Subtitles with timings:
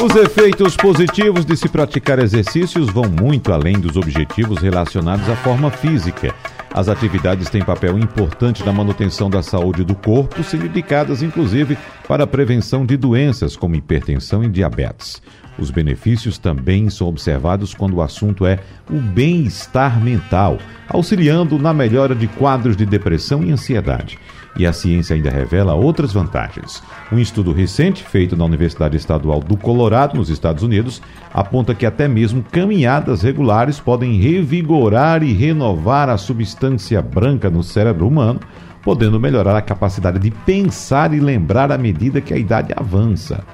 [0.00, 5.72] Os efeitos positivos de se praticar exercícios vão muito além dos objetivos relacionados à forma
[5.72, 6.32] física.
[6.72, 11.76] As atividades têm papel importante na manutenção da saúde do corpo, sendo indicadas inclusive
[12.06, 15.20] para a prevenção de doenças como hipertensão e diabetes.
[15.58, 20.58] Os benefícios também são observados quando o assunto é o bem-estar mental,
[20.88, 24.16] auxiliando na melhora de quadros de depressão e ansiedade.
[24.56, 26.82] E a ciência ainda revela outras vantagens.
[27.12, 31.00] Um estudo recente, feito na Universidade Estadual do Colorado, nos Estados Unidos,
[31.32, 38.06] aponta que até mesmo caminhadas regulares podem revigorar e renovar a substância branca no cérebro
[38.08, 38.40] humano,
[38.82, 43.44] podendo melhorar a capacidade de pensar e lembrar à medida que a idade avança.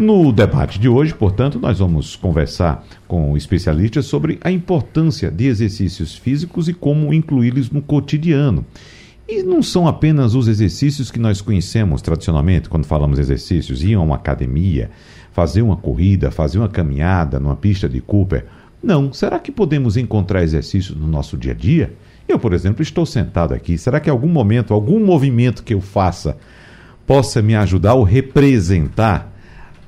[0.00, 6.16] No debate de hoje, portanto, nós vamos conversar com especialistas sobre a importância de exercícios
[6.16, 8.64] físicos e como incluí-los no cotidiano.
[9.30, 14.00] E não são apenas os exercícios que nós conhecemos tradicionalmente quando falamos exercícios, ir a
[14.00, 14.90] uma academia,
[15.30, 18.44] fazer uma corrida, fazer uma caminhada numa pista de Cooper.
[18.82, 21.92] Não, será que podemos encontrar exercícios no nosso dia a dia?
[22.26, 23.78] Eu, por exemplo, estou sentado aqui.
[23.78, 26.36] Será que algum momento, algum movimento que eu faça
[27.06, 29.32] possa me ajudar ou representar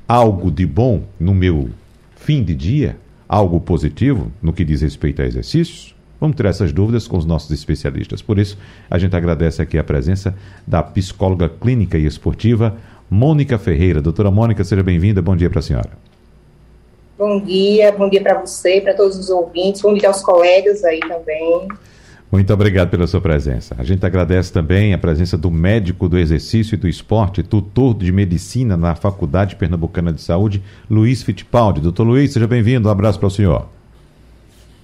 [0.06, 1.68] algo de bom no meu
[2.14, 2.96] fim de dia?
[3.28, 5.96] Algo positivo no que diz respeito a exercícios?
[6.22, 8.22] Vamos tirar essas dúvidas com os nossos especialistas.
[8.22, 8.56] Por isso,
[8.88, 10.32] a gente agradece aqui a presença
[10.64, 12.76] da psicóloga clínica e esportiva
[13.10, 14.00] Mônica Ferreira.
[14.00, 15.20] Doutora Mônica, seja bem-vinda.
[15.20, 15.90] Bom dia para a senhora.
[17.18, 21.00] Bom dia, bom dia para você, para todos os ouvintes, bom dia aos colegas aí
[21.00, 21.66] também.
[22.30, 23.74] Muito obrigado pela sua presença.
[23.76, 28.12] A gente agradece também a presença do médico do exercício e do esporte, tutor de
[28.12, 31.80] medicina na Faculdade Pernambucana de Saúde, Luiz Fittipaldi.
[31.80, 32.88] Doutor Luiz, seja bem-vindo.
[32.88, 33.66] Um abraço para o senhor.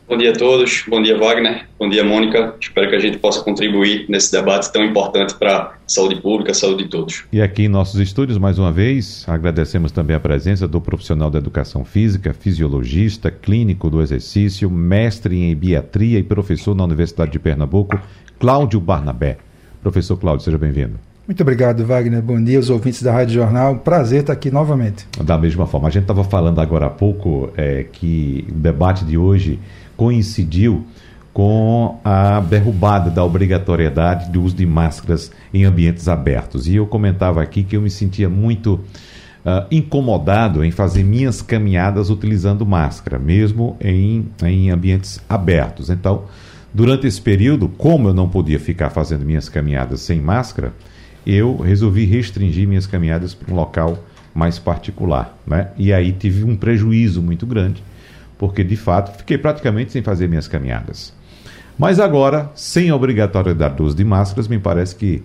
[0.08, 2.54] Bom dia a todos, bom dia Wagner, bom dia Mônica.
[2.58, 6.54] Espero que a gente possa contribuir nesse debate tão importante para a saúde pública, a
[6.54, 7.24] saúde de todos.
[7.30, 11.38] E aqui em nossos estúdios, mais uma vez, agradecemos também a presença do profissional da
[11.38, 18.00] educação física, fisiologista, clínico do exercício, mestre em biatria e professor na Universidade de Pernambuco,
[18.40, 19.36] Cláudio Barnabé.
[19.82, 20.94] Professor Cláudio, seja bem-vindo.
[21.26, 22.22] Muito obrigado, Wagner.
[22.22, 23.76] Bom dia aos ouvintes da Rádio Jornal.
[23.80, 25.06] Prazer estar aqui novamente.
[25.22, 29.18] Da mesma forma, a gente estava falando agora há pouco é, que o debate de
[29.18, 29.60] hoje
[29.98, 30.86] coincidiu
[31.34, 36.68] com a derrubada da obrigatoriedade de uso de máscaras em ambientes abertos.
[36.68, 42.10] E eu comentava aqui que eu me sentia muito uh, incomodado em fazer minhas caminhadas
[42.10, 45.90] utilizando máscara, mesmo em, em ambientes abertos.
[45.90, 46.24] Então,
[46.72, 50.72] durante esse período, como eu não podia ficar fazendo minhas caminhadas sem máscara,
[51.26, 53.98] eu resolvi restringir minhas caminhadas para um local
[54.32, 55.36] mais particular.
[55.44, 55.68] Né?
[55.76, 57.82] E aí tive um prejuízo muito grande
[58.38, 61.12] porque de fato fiquei praticamente sem fazer minhas caminhadas.
[61.76, 65.22] Mas agora, sem a obrigatoriedade do uso de máscaras, me parece que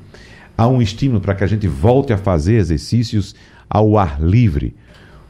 [0.57, 3.35] há um estímulo para que a gente volte a fazer exercícios
[3.69, 4.75] ao ar livre.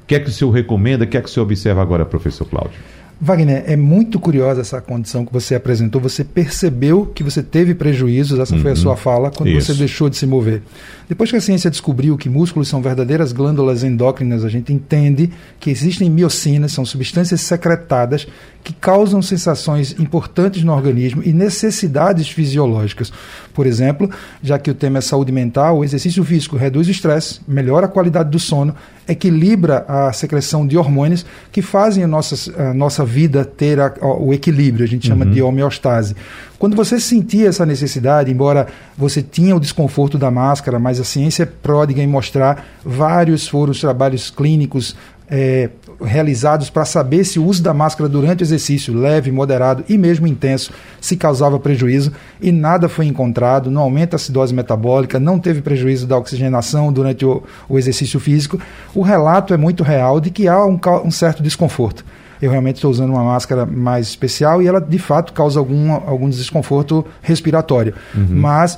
[0.03, 1.05] O que é que o senhor recomenda?
[1.05, 2.79] O que é que o senhor observa agora, professor Cláudio?
[3.23, 6.01] Wagner, é muito curiosa essa condição que você apresentou.
[6.01, 8.61] Você percebeu que você teve prejuízos, essa uhum.
[8.61, 8.79] foi a uhum.
[8.81, 9.67] sua fala, quando Isso.
[9.67, 10.61] você deixou de se mover.
[11.07, 15.69] Depois que a ciência descobriu que músculos são verdadeiras glândulas endócrinas, a gente entende que
[15.69, 18.28] existem miocinas, são substâncias secretadas
[18.63, 23.12] que causam sensações importantes no organismo e necessidades fisiológicas.
[23.53, 24.09] Por exemplo,
[24.41, 27.90] já que o tema é saúde mental, o exercício físico reduz o estresse, melhora a
[27.90, 28.73] qualidade do sono,
[29.07, 34.34] equilibra a secreção de hormônios que fazem a nossa, a nossa vida ter a, o
[34.34, 35.31] equilíbrio, a gente chama uhum.
[35.31, 36.16] de homeostase.
[36.57, 41.44] Quando você sentia essa necessidade, embora você tinha o desconforto da máscara, mas a ciência
[41.44, 44.96] é pródiga em mostrar vários foram os trabalhos clínicos
[45.35, 45.67] é,
[45.99, 50.27] realizados para saber se o uso da máscara durante o exercício leve, moderado e mesmo
[50.27, 50.71] intenso
[51.01, 56.05] se causava prejuízo e nada foi encontrado, não aumenta a acidose metabólica, não teve prejuízo
[56.05, 58.59] da oxigenação durante o, o exercício físico.
[58.93, 62.05] O relato é muito real de que há um, um certo desconforto
[62.41, 66.29] eu realmente estou usando uma máscara mais especial e ela de fato causa algum, algum
[66.29, 67.93] desconforto respiratório.
[68.13, 68.28] Uhum.
[68.29, 68.78] Mas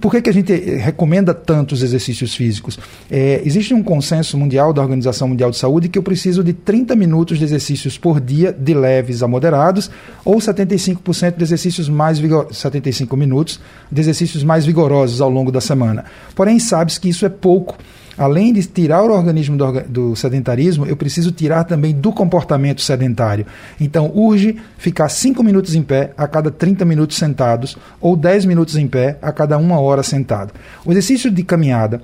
[0.00, 2.78] por que, que a gente recomenda tantos exercícios físicos?
[3.10, 6.96] É, existe um consenso mundial da Organização Mundial de Saúde que eu preciso de 30
[6.96, 9.90] minutos de exercícios por dia, de leves a moderados,
[10.24, 12.48] ou 75% de exercícios mais vigor...
[12.50, 13.60] 75 minutos
[13.92, 16.06] de exercícios mais vigorosos ao longo da semana.
[16.34, 17.76] Porém, sabe-se que isso é pouco
[18.16, 23.46] além de tirar o organismo do, do, sedentarismo, eu preciso tirar também do comportamento sedentário.
[23.80, 28.76] Então, urge ficar 5 minutos em pé a cada 30 minutos sentados, ou 10 minutos
[28.76, 30.52] em pé a cada uma hora sentado.
[30.84, 32.02] O exercício de caminhada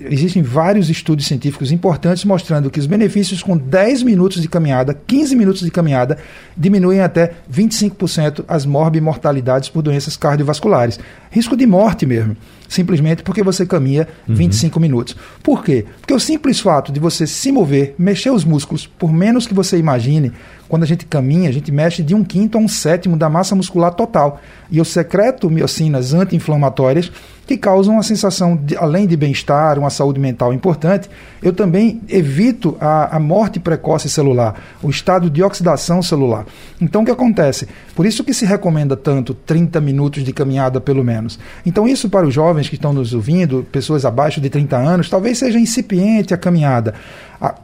[0.00, 5.36] existem vários estudos científicos importantes mostrando que os benefícios com 10 minutos de caminhada, 15
[5.36, 6.18] minutos de caminhada,
[6.56, 10.98] diminuem até 25% as morbimortalidades por doenças cardiovasculares.
[11.30, 12.36] Risco de morte mesmo,
[12.68, 14.34] simplesmente porque você caminha uhum.
[14.34, 15.16] 25 minutos.
[15.42, 15.86] Por quê?
[16.00, 19.78] Porque o simples fato de você se mover, mexer os músculos, por menos que você
[19.78, 20.32] imagine,
[20.68, 23.54] quando a gente caminha, a gente mexe de um quinto a um sétimo da massa
[23.54, 24.40] muscular total.
[24.70, 27.12] E eu secreto miocinas anti-inflamatórias
[27.46, 31.08] que causam uma sensação, de, além de bem-estar, uma saúde mental importante,
[31.42, 36.46] eu também evito a, a morte precoce celular, o estado de oxidação celular.
[36.80, 37.68] Então, o que acontece?
[37.94, 41.38] Por isso que se recomenda tanto 30 minutos de caminhada, pelo menos.
[41.66, 45.38] Então, isso para os jovens que estão nos ouvindo, pessoas abaixo de 30 anos, talvez
[45.38, 46.94] seja incipiente a caminhada.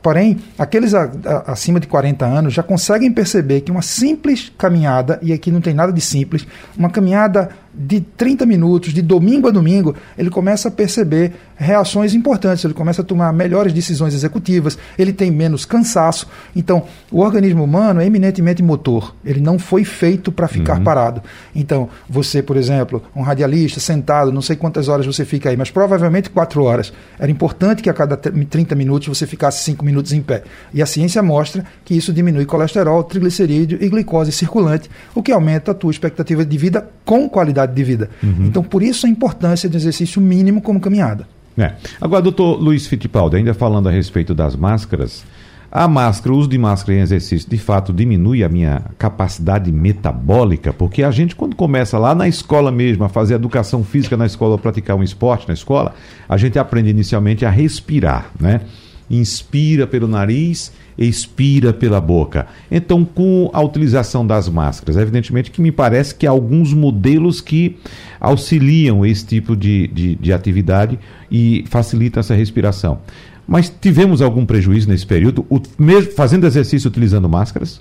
[0.03, 5.19] Porém, aqueles a, a, acima de 40 anos já conseguem perceber que uma simples caminhada,
[5.23, 6.47] e aqui não tem nada de simples,
[6.77, 12.65] uma caminhada de 30 minutos, de domingo a domingo, ele começa a perceber reações importantes,
[12.65, 16.27] ele começa a tomar melhores decisões executivas, ele tem menos cansaço.
[16.57, 20.85] Então, o organismo humano é eminentemente motor, ele não foi feito para ficar uhum.
[20.85, 21.23] parado.
[21.55, 25.71] Então, você, por exemplo, um radialista sentado, não sei quantas horas você fica aí, mas
[25.71, 26.93] provavelmente 4 horas.
[27.19, 30.43] Era importante que a cada 30 minutos você ficasse 5 minutos em pé.
[30.73, 35.71] E a ciência mostra que isso diminui colesterol, triglicerídeo e glicose circulante, o que aumenta
[35.73, 38.11] a tua expectativa de vida com qualidade de vida.
[38.23, 38.47] Uhum.
[38.47, 41.29] Então, por isso a importância do exercício mínimo como caminhada.
[41.57, 41.73] É.
[42.01, 45.25] Agora, doutor Luiz Fittipaldi, ainda falando a respeito das máscaras,
[45.71, 50.73] a máscara, o uso de máscara em exercício, de fato, diminui a minha capacidade metabólica,
[50.73, 54.55] porque a gente, quando começa lá na escola mesmo, a fazer educação física na escola,
[54.55, 55.95] a praticar um esporte na escola,
[56.27, 58.63] a gente aprende inicialmente a respirar, né?
[59.11, 62.47] Inspira pelo nariz, expira pela boca.
[62.71, 67.77] Então, com a utilização das máscaras, evidentemente que me parece que há alguns modelos que
[68.21, 70.99] auxiliam esse tipo de, de, de atividade
[71.31, 73.01] e facilitam essa respiração.
[73.47, 77.81] Mas tivemos algum prejuízo nesse período, o, mesmo, fazendo exercício utilizando máscaras?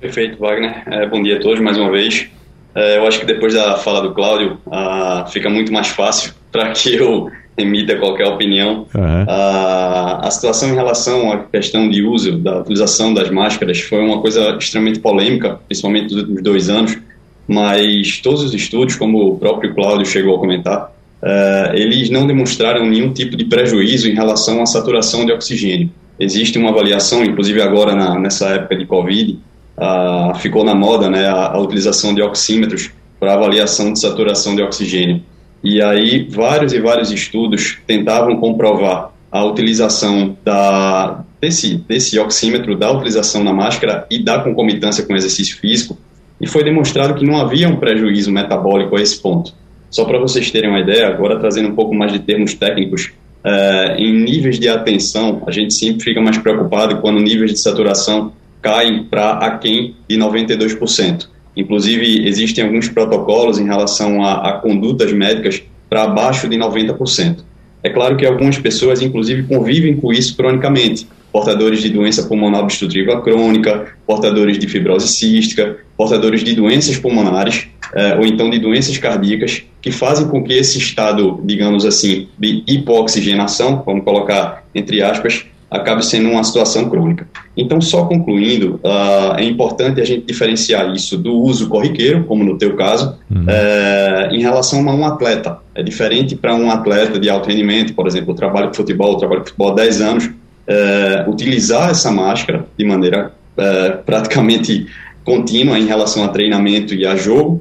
[0.00, 0.82] Perfeito, Wagner.
[0.86, 2.28] É, bom dia a todos mais uma vez.
[2.74, 6.72] É, eu acho que depois da fala do Cláudio, ah, fica muito mais fácil para
[6.72, 8.86] que eu emita qualquer opinião.
[8.94, 9.24] Uhum.
[9.28, 14.20] A, a situação em relação à questão de uso, da utilização das máscaras, foi uma
[14.20, 16.98] coisa extremamente polêmica, principalmente nos últimos dois anos,
[17.46, 20.92] mas todos os estudos, como o próprio Cláudio chegou a comentar,
[21.22, 25.90] uh, eles não demonstraram nenhum tipo de prejuízo em relação à saturação de oxigênio.
[26.18, 29.38] Existe uma avaliação, inclusive agora na, nessa época de Covid,
[29.76, 32.90] uh, ficou na moda né, a, a utilização de oxímetros
[33.20, 35.22] para avaliação de saturação de oxigênio.
[35.64, 42.92] E aí vários e vários estudos tentavam comprovar a utilização da, desse, desse oxímetro, da
[42.92, 45.98] utilização na máscara e da concomitância com exercício físico,
[46.40, 49.54] e foi demonstrado que não havia um prejuízo metabólico a esse ponto.
[49.90, 53.12] Só para vocês terem uma ideia, agora trazendo um pouco mais de termos técnicos,
[53.42, 58.32] é, em níveis de atenção, a gente sempre fica mais preocupado quando níveis de saturação
[58.60, 61.28] caem para aquém de 92%.
[61.56, 67.38] Inclusive, existem alguns protocolos em relação a, a condutas médicas para abaixo de 90%.
[67.82, 71.06] É claro que algumas pessoas, inclusive, convivem com isso cronicamente.
[71.30, 78.16] Portadores de doença pulmonar obstrutiva crônica, portadores de fibrose cística, portadores de doenças pulmonares eh,
[78.16, 83.82] ou então de doenças cardíacas, que fazem com que esse estado, digamos assim, de hipoxigenação,
[83.84, 87.26] vamos colocar entre aspas, acabe sendo uma situação crônica.
[87.56, 92.58] Então, só concluindo, uh, é importante a gente diferenciar isso do uso corriqueiro, como no
[92.58, 93.44] teu caso, uhum.
[93.46, 95.58] Eh, em relação a um atleta.
[95.74, 99.18] É diferente para um atleta de alto rendimento, por exemplo, eu trabalho com futebol, eu
[99.18, 100.30] trabalho com futebol há 10 anos,
[100.66, 104.86] eh, utilizar essa máscara de maneira eh, praticamente
[105.24, 107.60] contínua em relação a treinamento e a jogo,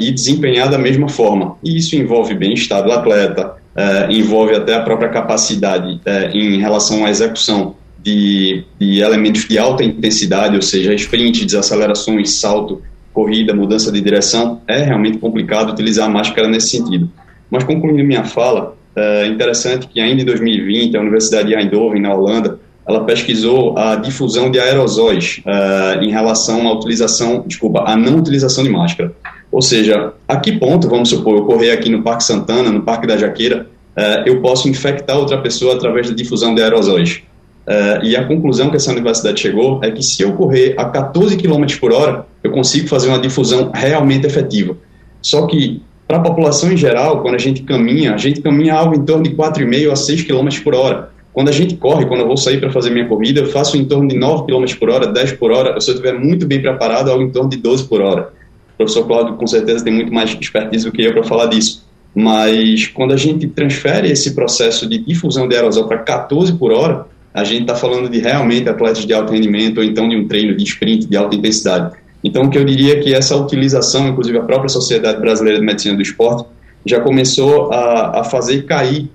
[0.00, 1.56] e desempenhar da mesma forma.
[1.62, 7.04] E isso envolve bem-estar do atleta, uh, envolve até a própria capacidade uh, em relação
[7.04, 13.90] à execução de, de, elementos de alta intensidade, ou seja, sprint, desacelerações, salto, corrida, mudança
[13.90, 17.10] de direção, é realmente complicado utilizar a máscara nesse sentido.
[17.50, 22.14] Mas concluindo minha fala, é interessante que ainda em 2020 a Universidade de Eindhoven, na
[22.14, 28.18] Holanda, ela pesquisou a difusão de aerosóis uh, em relação à utilização, desculpa, a não
[28.18, 29.12] utilização de máscara.
[29.54, 33.06] Ou seja, a que ponto, vamos supor, eu correr aqui no Parque Santana, no Parque
[33.06, 37.22] da Jaqueira, uh, eu posso infectar outra pessoa através da difusão de aerosóis?
[37.64, 41.36] Uh, e a conclusão que essa universidade chegou é que se eu correr a 14
[41.36, 44.76] km por hora, eu consigo fazer uma difusão realmente efetiva.
[45.22, 48.96] Só que Para a população em geral, quando a gente caminha, a gente caminha algo
[48.96, 51.10] em torno de 4,5 a 6 km por hora.
[51.32, 53.84] Quando a gente corre, quando eu vou sair para fazer minha corrida, eu faço em
[53.84, 55.80] torno de 9 km por hora, 10 por hora.
[55.80, 58.32] Se eu estiver muito bem preparado, algo em torno de 12 por hora.
[58.74, 61.84] O professor Cláudio, com certeza, tem muito mais expertise do que eu para falar disso.
[62.14, 67.06] Mas quando a gente transfere esse processo de difusão de aerosol para 14 por hora,
[67.32, 70.56] a gente está falando de realmente atletas de alto rendimento ou então de um treino
[70.56, 71.96] de sprint de alta intensidade.
[72.22, 75.66] Então, o que eu diria é que essa utilização, inclusive a própria Sociedade Brasileira de
[75.66, 76.48] Medicina do Esporte,
[76.86, 79.10] já começou a, a fazer cair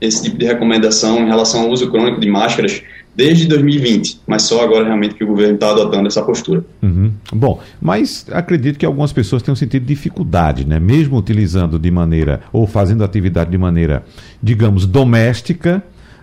[0.00, 2.82] esse tipo de recomendação em relação ao uso crônico de máscaras
[3.14, 6.64] desde 2020, mas só agora realmente que o governo está adotando essa postura.
[6.82, 7.12] Uhum.
[7.32, 10.80] Bom, mas acredito que algumas pessoas tenham sentido dificuldade, né?
[10.80, 14.04] Mesmo utilizando de maneira ou fazendo atividade de maneira,
[14.42, 15.82] digamos, doméstica,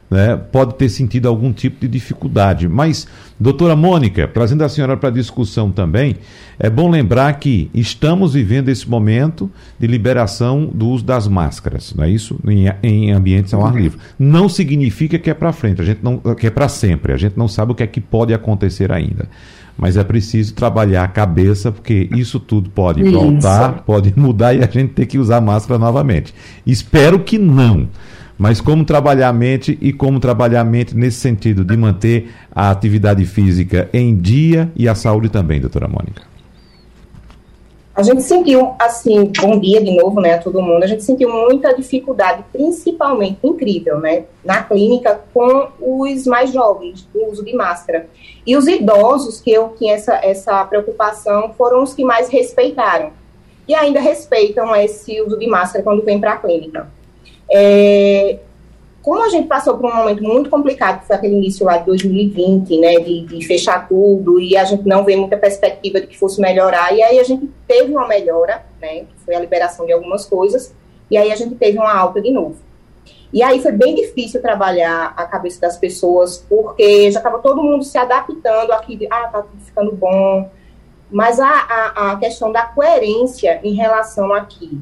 [0.10, 2.68] né, pode ter sentido algum tipo de dificuldade.
[2.68, 3.08] Mas,
[3.40, 6.18] doutora Mônica, trazendo a senhora para a discussão também,
[6.58, 9.50] é bom lembrar que estamos vivendo esse momento
[9.80, 12.38] de liberação do uso das máscaras, não é isso?
[12.48, 14.00] Em, em ambientes ao ar livre.
[14.18, 17.14] Não significa que é para frente, a gente não, que é para sempre.
[17.14, 19.30] A gente não sabe o que é que pode acontecer ainda.
[19.78, 24.68] Mas é preciso trabalhar a cabeça, porque isso tudo pode voltar, pode mudar e a
[24.68, 26.34] gente ter que usar máscara novamente.
[26.66, 27.88] Espero que não
[28.40, 32.72] mas como trabalhar a mente e como trabalhar a mente nesse sentido de manter a
[32.72, 36.22] atividade física em dia e a saúde também, doutora Mônica?
[37.94, 41.30] A gente sentiu, assim, bom dia de novo, né, a todo mundo, a gente sentiu
[41.30, 48.08] muita dificuldade, principalmente, incrível, né, na clínica com os mais jovens, do uso de máscara.
[48.48, 53.12] E os idosos, que eu tinha essa, essa preocupação, foram os que mais respeitaram.
[53.68, 56.88] E ainda respeitam esse uso de máscara quando vem para a clínica.
[57.52, 58.40] É,
[59.02, 61.86] como a gente passou por um momento muito complicado, que foi aquele início lá de
[61.86, 66.18] 2020, né, de, de, fechar tudo, e a gente não vê muita perspectiva de que
[66.18, 69.94] fosse melhorar, e aí a gente teve uma melhora, né, que foi a liberação de
[69.94, 70.76] algumas coisas,
[71.10, 72.58] e aí a gente teve uma alta de novo.
[73.32, 77.84] E aí foi bem difícil trabalhar a cabeça das pessoas, porque já estava todo mundo
[77.84, 80.50] se adaptando aqui, de, ah, tá tudo ficando bom,
[81.10, 84.80] mas a, a, a questão da coerência em relação aqui,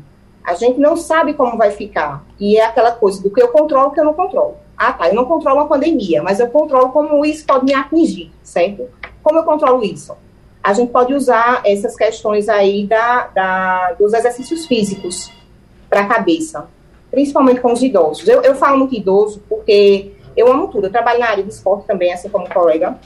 [0.48, 2.24] a gente não sabe como vai ficar.
[2.40, 4.56] E é aquela coisa do que eu controlo, que eu não controlo.
[4.78, 8.32] Ah, tá, eu não controlo a pandemia, mas eu controlo como isso pode me atingir,
[8.42, 8.88] certo?
[9.22, 10.16] Como eu controlo isso?
[10.64, 15.30] A gente pode usar essas questões aí da, da dos exercícios físicos
[15.90, 16.70] para a cabeça,
[17.12, 18.26] principalmente com os idosos.
[18.26, 20.88] Eu, eu falo muito idoso porque eu amo tudo.
[20.88, 22.98] Eu trabalho na área do esporte também, assim como colega.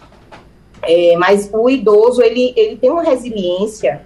[0.84, 4.06] É, mas o idoso, ele, ele tem uma resiliência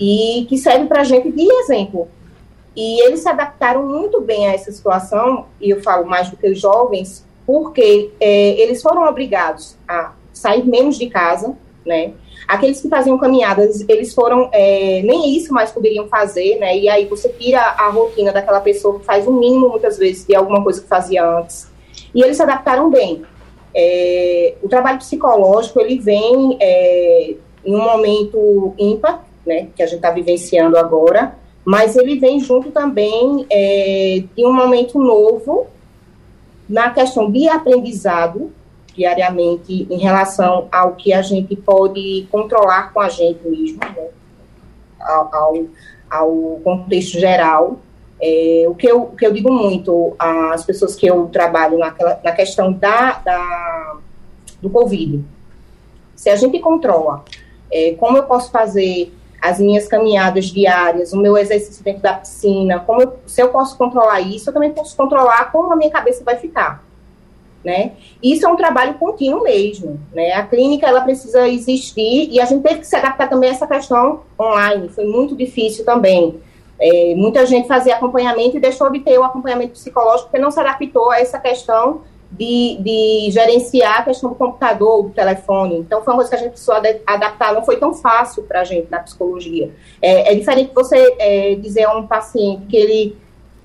[0.00, 2.08] e que serve para a gente de exemplo.
[2.76, 6.48] E eles se adaptaram muito bem a essa situação, e eu falo mais do que
[6.48, 12.12] os jovens, porque é, eles foram obrigados a sair menos de casa, né?
[12.48, 16.76] Aqueles que faziam caminhadas, eles foram, é, nem isso mais poderiam fazer, né?
[16.76, 20.34] E aí você tira a rotina daquela pessoa que faz o mínimo, muitas vezes, de
[20.34, 21.70] alguma coisa que fazia antes.
[22.14, 23.22] E eles se adaptaram bem.
[23.74, 29.68] É, o trabalho psicológico, ele vem é, em um momento ímpar, né?
[29.74, 34.98] Que a gente está vivenciando agora, mas ele vem junto também é, de um momento
[34.98, 35.66] novo
[36.68, 38.52] na questão de aprendizado
[38.94, 44.08] diariamente em relação ao que a gente pode controlar com a gente mesmo, né?
[45.00, 45.64] ao, ao,
[46.10, 47.80] ao, contexto geral.
[48.20, 52.20] É, o, que eu, o que eu digo muito às pessoas que eu trabalho naquela,
[52.22, 53.96] na questão da, da,
[54.62, 55.22] do Covid,
[56.14, 57.24] se a gente controla,
[57.70, 59.12] é, como eu posso fazer
[59.44, 63.76] as minhas caminhadas diárias, o meu exercício dentro da piscina, como eu, se eu posso
[63.76, 66.82] controlar isso, eu também posso controlar como a minha cabeça vai ficar,
[67.62, 67.92] né?
[68.22, 70.32] Isso é um trabalho contínuo mesmo, né?
[70.32, 73.66] A clínica ela precisa existir e a gente teve que se adaptar também a essa
[73.66, 76.40] questão online, foi muito difícil também.
[76.80, 80.58] É, muita gente fazia acompanhamento e deixou de ter o acompanhamento psicológico porque não se
[80.58, 82.00] adaptou a essa questão
[82.38, 85.78] de, de gerenciar a questão do computador, do telefone.
[85.78, 86.74] Então, foi uma coisa que a gente precisou
[87.06, 89.70] adaptar, não foi tão fácil para a gente na psicologia.
[90.02, 93.16] É, é diferente você é, dizer a um paciente que ele,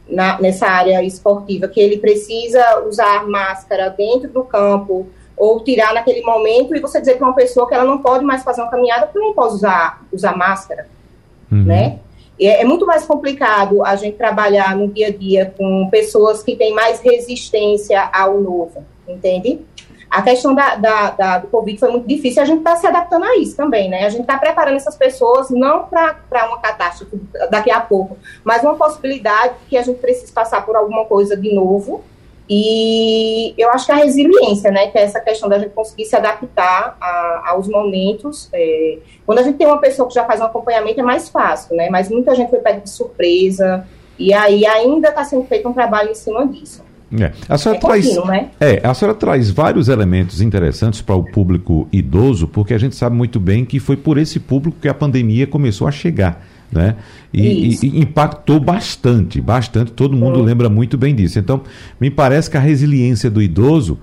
[0.08, 6.22] na, nessa área esportiva, que ele precisa usar máscara dentro do campo ou tirar naquele
[6.22, 9.08] momento e você dizer para uma pessoa que ela não pode mais fazer uma caminhada
[9.08, 10.88] porque não pode usar, usar máscara,
[11.52, 11.64] uhum.
[11.64, 12.00] né?
[12.40, 16.56] É, é muito mais complicado a gente trabalhar no dia a dia com pessoas que
[16.56, 19.60] têm mais resistência ao novo, entende?
[20.10, 23.26] A questão da, da, da, do Covid foi muito difícil, a gente está se adaptando
[23.26, 24.06] a isso também, né?
[24.06, 27.16] A gente está preparando essas pessoas não para uma catástrofe
[27.52, 31.54] daqui a pouco, mas uma possibilidade que a gente precisa passar por alguma coisa de
[31.54, 32.04] novo
[32.50, 36.16] E eu acho que a resiliência, né, que é essa questão da gente conseguir se
[36.16, 38.50] adaptar a, aos momentos.
[38.52, 41.76] É, quando a gente tem uma pessoa que já faz um acompanhamento é mais fácil,
[41.76, 41.90] né?
[41.92, 43.86] Mas muita gente foi pego de surpresa
[44.18, 46.84] e aí ainda está sendo feito um trabalho em cima disso.
[47.12, 47.32] É.
[47.48, 48.50] A senhora é traz, contínuo, né?
[48.60, 53.16] é, a senhora traz vários elementos interessantes para o público idoso, porque a gente sabe
[53.16, 56.96] muito bem que foi por esse público que a pandemia começou a chegar né?
[57.34, 59.92] E, e, impactou bastante, bastante.
[59.92, 61.40] Todo mundo lembra muito bem disso.
[61.40, 61.62] Então,
[62.00, 64.00] me parece que a resiliência do idoso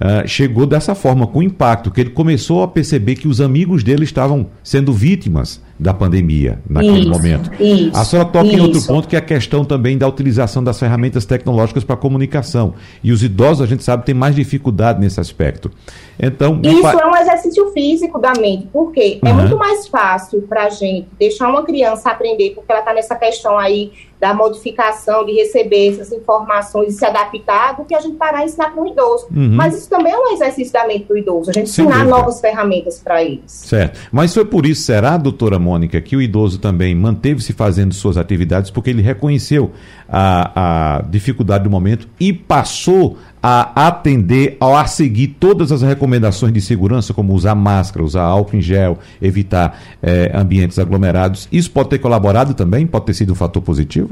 [0.00, 4.04] uh, chegou dessa forma, com impacto, que ele começou a perceber que os amigos dele
[4.04, 7.50] estavam sendo vítimas da pandemia naquele isso, momento.
[7.60, 8.56] Isso, a senhora toca isso.
[8.56, 12.74] em outro ponto que é a questão também da utilização das ferramentas tecnológicas para comunicação.
[13.02, 15.70] E os idosos, a gente sabe, têm mais dificuldade nesse aspecto.
[16.18, 19.28] Então, Isso é um exercício físico da mente, porque uhum.
[19.28, 23.16] é muito mais fácil para a gente deixar uma criança aprender, porque ela está nessa
[23.16, 23.90] questão aí
[24.22, 28.44] da modificação, de receber essas informações e se adaptar, do que a gente parar e
[28.44, 29.26] ensinar para o idoso.
[29.34, 29.50] Uhum.
[29.50, 32.18] Mas isso também é um exercício da mente do idoso, a gente Sem ensinar dúvida.
[32.18, 33.50] novas ferramentas para eles.
[33.50, 33.98] Certo.
[34.12, 38.70] Mas foi por isso, será, doutora Mônica, que o idoso também manteve-se fazendo suas atividades,
[38.70, 39.72] porque ele reconheceu
[40.08, 46.60] a, a dificuldade do momento e passou a atender, a seguir todas as recomendações de
[46.60, 51.48] segurança, como usar máscara, usar álcool em gel, evitar é, ambientes aglomerados.
[51.50, 52.86] Isso pode ter colaborado também?
[52.86, 54.10] Pode ter sido um fator positivo?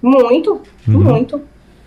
[0.00, 1.00] Muito, uhum.
[1.04, 1.40] muito.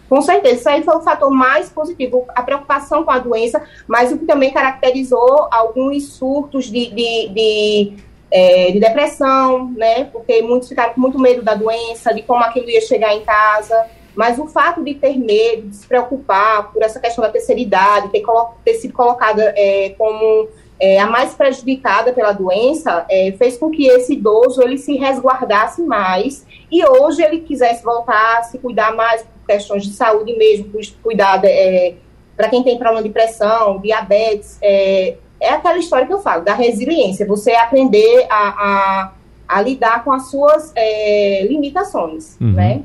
[0.07, 4.11] Com certeza, isso aí foi o fator mais positivo, a preocupação com a doença, mas
[4.11, 7.93] o que também caracterizou alguns surtos de, de, de,
[8.35, 10.09] é, de depressão, né?
[10.11, 13.87] Porque muitos ficaram com muito medo da doença, de como aquilo ia chegar em casa.
[14.13, 18.09] Mas o fato de ter medo, de se preocupar por essa questão da terceira idade,
[18.09, 18.23] ter,
[18.65, 23.87] ter sido colocada é, como é, a mais prejudicada pela doença, é, fez com que
[23.87, 29.21] esse idoso ele se resguardasse mais e hoje ele quisesse voltar a se cuidar mais
[29.21, 31.93] por questões de saúde mesmo, por cuidar é,
[32.35, 36.53] para quem tem problema de pressão, diabetes, é, é aquela história que eu falo, da
[36.53, 39.11] resiliência, você aprender a, a,
[39.47, 42.53] a lidar com as suas é, limitações, uhum.
[42.53, 42.83] né?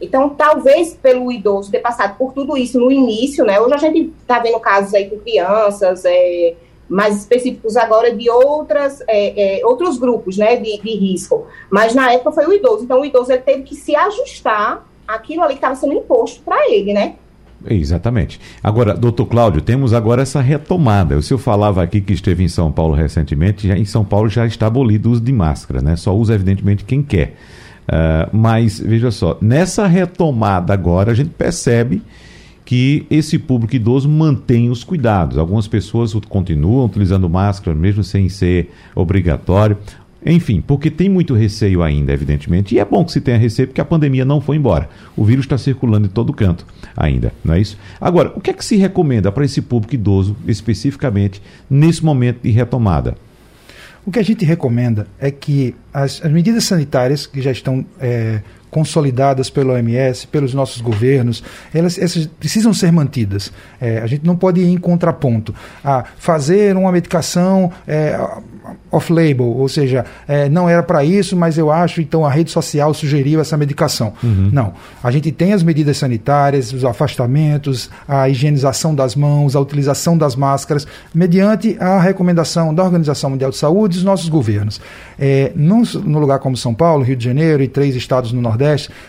[0.00, 3.60] Então, talvez pelo idoso ter passado por tudo isso no início, né?
[3.60, 6.54] Hoje a gente está vendo casos aí com crianças, é,
[6.88, 11.46] mais específicos agora de outras, é, é, outros grupos, né, de, de, risco.
[11.68, 12.84] Mas na época foi o idoso.
[12.84, 16.70] Então, o idoso ele teve que se ajustar àquilo ali que estava sendo imposto para
[16.70, 17.16] ele, né?
[17.66, 18.40] Exatamente.
[18.62, 21.16] Agora, doutor Cláudio, temos agora essa retomada.
[21.16, 24.46] O senhor falava aqui que esteve em São Paulo recentemente, já, em São Paulo já
[24.46, 25.96] está abolido o uso de máscara, né?
[25.96, 27.36] Só usa, evidentemente, quem quer.
[27.88, 32.02] Uh, mas, veja só, nessa retomada agora, a gente percebe
[32.64, 35.38] que esse público idoso mantém os cuidados.
[35.38, 39.78] Algumas pessoas continuam utilizando máscara, mesmo sem ser obrigatório.
[40.30, 42.74] Enfim, porque tem muito receio ainda, evidentemente.
[42.74, 44.90] E é bom que se tenha receio, porque a pandemia não foi embora.
[45.16, 47.78] O vírus está circulando em todo canto ainda, não é isso?
[47.98, 52.50] Agora, o que é que se recomenda para esse público idoso, especificamente, nesse momento de
[52.50, 53.16] retomada?
[54.04, 58.42] O que a gente recomenda é que as, as medidas sanitárias que já estão é,
[58.70, 63.52] consolidadas pela OMS, pelos nossos governos, elas essas precisam ser mantidas.
[63.80, 65.54] É, a gente não pode ir em contraponto.
[65.84, 68.18] A fazer uma medicação é,
[68.90, 72.92] off-label, ou seja, é, não era para isso, mas eu acho, então a rede social
[72.94, 74.12] sugeriu essa medicação.
[74.22, 74.50] Uhum.
[74.52, 74.72] Não.
[75.02, 80.34] A gente tem as medidas sanitárias, os afastamentos, a higienização das mãos, a utilização das
[80.34, 84.80] máscaras, mediante a recomendação da Organização Mundial de Saúde e dos nossos governos.
[85.18, 88.57] É, num, no lugar como São Paulo, Rio de Janeiro e três estados no Nordeste,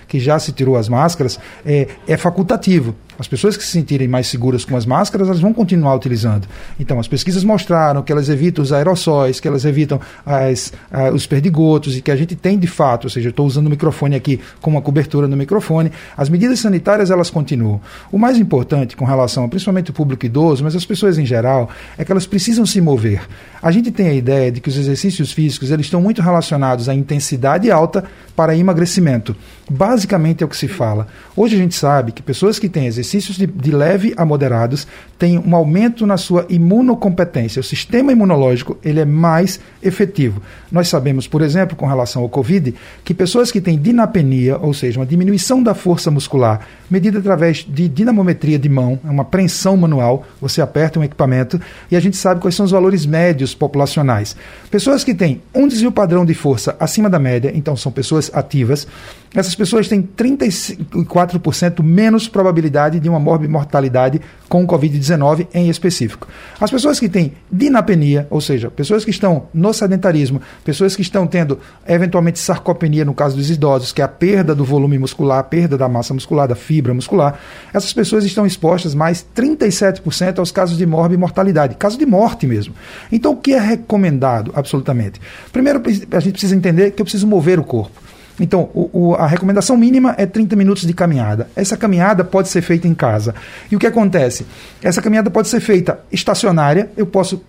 [0.08, 2.96] que já se tirou as máscaras, é, é facultativo.
[3.20, 6.48] As pessoas que se sentirem mais seguras com as máscaras, elas vão continuar utilizando.
[6.80, 11.28] Então, as pesquisas mostraram que elas evitam os aerossóis, que elas evitam as, uh, os
[11.28, 14.40] perdigotos e que a gente tem de fato, ou seja, estou usando o microfone aqui
[14.62, 15.92] com uma cobertura no microfone.
[16.16, 17.82] As medidas sanitárias, elas continuam.
[18.10, 22.06] O mais importante com relação, principalmente o público idoso, mas as pessoas em geral, é
[22.06, 23.22] que elas precisam se mover.
[23.62, 26.96] A gente tem a ideia de que os exercícios físicos eles estão muito relacionados à
[26.96, 29.36] intensidade alta para emagrecimento.
[29.70, 31.08] Basicamente é o que se fala.
[31.36, 35.38] Hoje a gente sabe que pessoas que têm exercícios de, de leve a moderados têm
[35.38, 37.60] um aumento na sua imunocompetência.
[37.60, 40.42] O sistema imunológico ele é mais efetivo.
[40.72, 45.00] Nós sabemos, por exemplo, com relação ao Covid, que pessoas que têm dinapenia, ou seja,
[45.00, 50.26] uma diminuição da força muscular, medida através de dinamometria de mão, é uma apreensão manual,
[50.40, 51.60] você aperta um equipamento
[51.92, 54.36] e a gente sabe quais são os valores médios populacionais.
[54.72, 58.88] Pessoas que têm um desvio padrão de força acima da média, então são pessoas ativas,
[59.34, 66.28] essas pessoas têm 34% menos probabilidade de uma morbimortalidade com Covid-19 em específico.
[66.60, 71.28] As pessoas que têm dinapenia, ou seja, pessoas que estão no sedentarismo, pessoas que estão
[71.28, 75.44] tendo eventualmente sarcopenia no caso dos idosos, que é a perda do volume muscular, a
[75.44, 77.40] perda da massa muscular, da fibra muscular,
[77.74, 82.74] essas pessoas estão expostas mais 37% aos casos de morbimortalidade, caso de morte mesmo.
[83.12, 85.22] Então, o que é recomendado absolutamente?
[85.52, 85.82] Primeiro,
[86.12, 88.10] a gente precisa entender que eu preciso mover o corpo.
[88.40, 91.50] Então, o, o, a recomendação mínima é 30 minutos de caminhada.
[91.56, 93.36] Essa caminhada pode ser feita em casa.
[93.72, 94.46] E o que acontece?
[94.82, 97.44] Essa caminhada pode ser feita estacionária, eu posso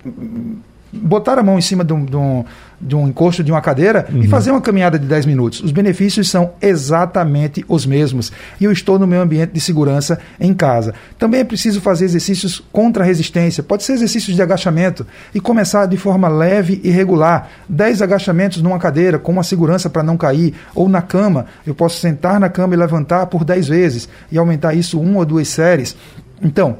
[0.92, 2.44] botar a mão em cima de um, de um,
[2.80, 4.22] de um encosto de uma cadeira uhum.
[4.22, 5.60] e fazer uma caminhada de 10 minutos.
[5.62, 8.32] Os benefícios são exatamente os mesmos.
[8.60, 10.94] E eu estou no meu ambiente de segurança em casa.
[11.18, 13.62] Também é preciso fazer exercícios contra a resistência.
[13.62, 17.48] Pode ser exercícios de agachamento e começar de forma leve e regular.
[17.68, 20.54] 10 agachamentos numa cadeira com uma segurança para não cair.
[20.74, 24.74] Ou na cama, eu posso sentar na cama e levantar por 10 vezes e aumentar
[24.74, 25.96] isso uma ou duas séries.
[26.42, 26.78] Então,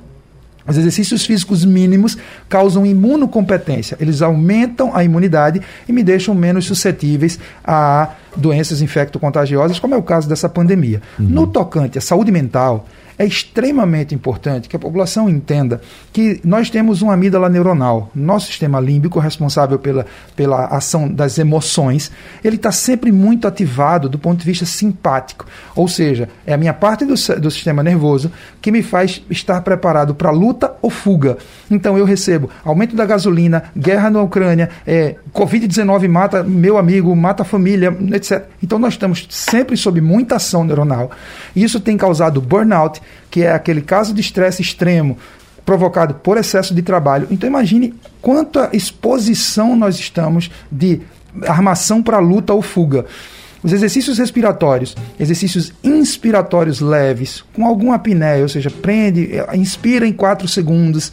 [0.66, 2.16] os exercícios físicos mínimos
[2.48, 3.96] causam imunocompetência.
[4.00, 10.02] Eles aumentam a imunidade e me deixam menos suscetíveis a doenças infecto-contagiosas, como é o
[10.02, 11.02] caso dessa pandemia.
[11.18, 11.26] Uhum.
[11.26, 12.86] No tocante à saúde mental,
[13.20, 18.80] é extremamente importante que a população entenda que nós temos uma amígdala neuronal, nosso sistema
[18.80, 22.10] límbico responsável pela, pela ação das emoções,
[22.42, 25.44] ele está sempre muito ativado do ponto de vista simpático,
[25.76, 30.14] ou seja, é a minha parte do, do sistema nervoso que me faz estar preparado
[30.14, 31.36] para luta ou fuga.
[31.70, 37.42] Então eu recebo aumento da gasolina, guerra na Ucrânia, é, Covid-19 mata meu amigo, mata
[37.42, 38.46] a família, etc.
[38.62, 41.10] Então nós estamos sempre sob muita ação neuronal.
[41.54, 45.16] Isso tem causado burnout, que é aquele caso de estresse extremo
[45.64, 47.28] provocado por excesso de trabalho.
[47.30, 51.00] Então imagine quanta exposição nós estamos de
[51.46, 53.06] armação para luta ou fuga.
[53.62, 60.48] Os exercícios respiratórios, exercícios inspiratórios leves, com alguma apneia, ou seja, prende, inspira em 4
[60.48, 61.12] segundos,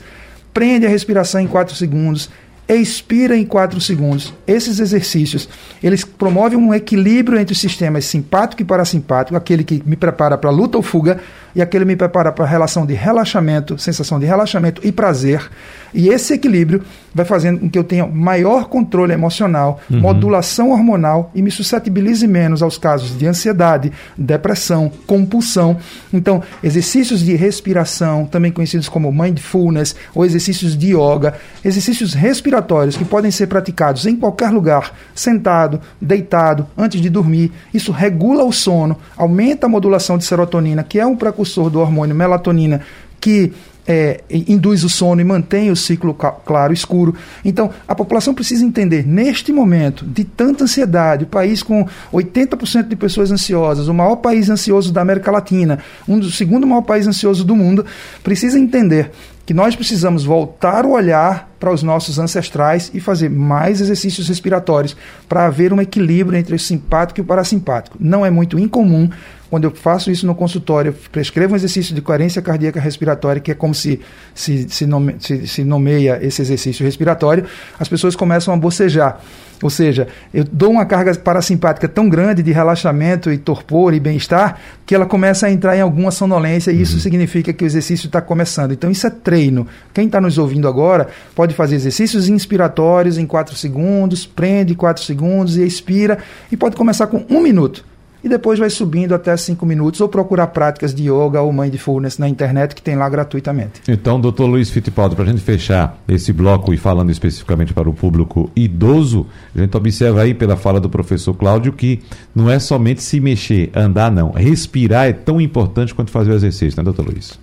[0.54, 2.30] prende a respiração em 4 segundos,
[2.68, 4.34] expira em 4 segundos.
[4.48, 5.48] Esses exercícios,
[5.84, 10.50] eles promovem um equilíbrio entre os sistemas simpático e parasimpático, aquele que me prepara para
[10.50, 11.20] luta ou fuga
[11.56, 15.50] e aquele me prepara para a relação de relaxamento, sensação de relaxamento e prazer.
[15.94, 16.84] E esse equilíbrio
[17.14, 20.02] vai fazendo com que eu tenha maior controle emocional, uhum.
[20.02, 25.78] modulação hormonal e me suscetibilize menos aos casos de ansiedade, depressão, compulsão.
[26.14, 31.34] Então, exercícios de respiração, também conhecidos como mindfulness, ou exercícios de yoga,
[31.66, 37.52] exercícios respiratórios que podem ser praticados em qualquer lugar, sentado, deitado, antes de dormir.
[37.74, 41.37] Isso regula o sono, aumenta a modulação de serotonina, que é um precursor
[41.70, 42.82] do hormônio melatonina,
[43.20, 43.54] que
[43.88, 47.16] é, induz o sono e mantém o ciclo claro escuro.
[47.46, 52.96] Então, a população precisa entender, neste momento de tanta ansiedade, o país com 80% de
[52.96, 57.46] pessoas ansiosas, o maior país ansioso da América Latina, um dos segundo maior país ansioso
[57.46, 57.86] do mundo,
[58.22, 59.12] precisa entender
[59.46, 64.98] que nós precisamos voltar o olhar para os nossos ancestrais e fazer mais exercícios respiratórios
[65.30, 67.96] para haver um equilíbrio entre o simpático e o parasimpático.
[67.98, 69.10] Não é muito incomum
[69.50, 73.56] quando eu faço isso no consultório, prescrevo um exercício de coerência cardíaca respiratória, que é
[73.56, 74.00] como se
[74.34, 77.46] se, se, nome, se, se nomeia esse exercício respiratório,
[77.80, 79.20] as pessoas começam a bocejar.
[79.62, 84.60] Ou seja, eu dou uma carga parasimpática tão grande de relaxamento e torpor e bem-estar
[84.86, 87.00] que ela começa a entrar em alguma sonolência e isso uhum.
[87.00, 88.74] significa que o exercício está começando.
[88.74, 89.66] Então, isso é treino.
[89.94, 95.58] Quem está nos ouvindo agora pode fazer exercícios inspiratórios em 4 segundos, prende 4 segundos
[95.58, 96.20] e expira
[96.52, 97.84] e pode começar com um minuto
[98.24, 102.28] e depois vai subindo até 5 minutos ou procurar práticas de yoga ou mindfulness na
[102.28, 103.82] internet que tem lá gratuitamente.
[103.88, 107.94] Então, doutor Luiz Fittipaldi, para a gente fechar esse bloco e falando especificamente para o
[107.94, 112.02] público idoso, a gente observa aí pela fala do professor Cláudio que
[112.36, 116.78] não é somente se mexer, andar não, respirar é tão importante quanto fazer o exercício,
[116.78, 117.40] né, doutor Luiz?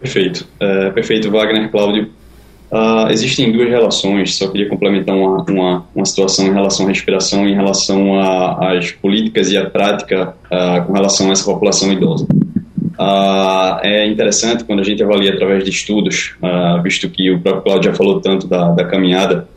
[0.00, 2.19] Perfeito, é, perfeito, Wagner, Cláudio.
[2.70, 7.48] Uh, existem duas relações, só queria complementar uma, uma, uma, situação em relação à respiração
[7.48, 12.28] em relação às políticas e à prática uh, com relação a essa população idosa.
[12.96, 16.36] Uh, é interessante quando a gente avalia através de estudos,
[16.84, 19.48] visto que o próprio Claudio já falou tanto da, da caminhada,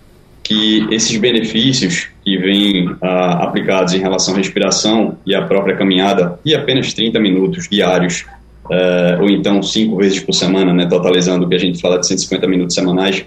[0.41, 6.56] que esses benefícios que vêm aplicados em relação à respiração e à própria caminhada, e
[6.56, 8.26] apenas 30 minutos diários
[8.65, 12.08] uh, ou então cinco vezes por semana, né, totalizando o que a gente fala de
[12.08, 13.19] 150 minutos semanais,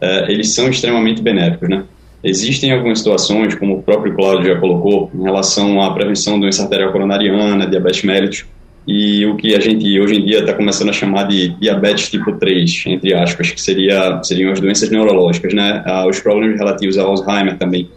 [0.00, 1.84] uh, eles são extremamente benéficos, né?
[2.22, 6.62] Existem algumas situações, como o próprio Cláudio já colocou, em relação à prevenção de doença
[6.62, 8.44] arterial coronariana, diabetes mellitus,
[8.86, 12.32] e o que a gente hoje em dia está começando a chamar de diabetes tipo
[12.32, 15.82] 3, entre aspas, que seria, seriam as doenças neurológicas, né?
[15.86, 17.88] Ah, os problemas relativos ao Alzheimer também.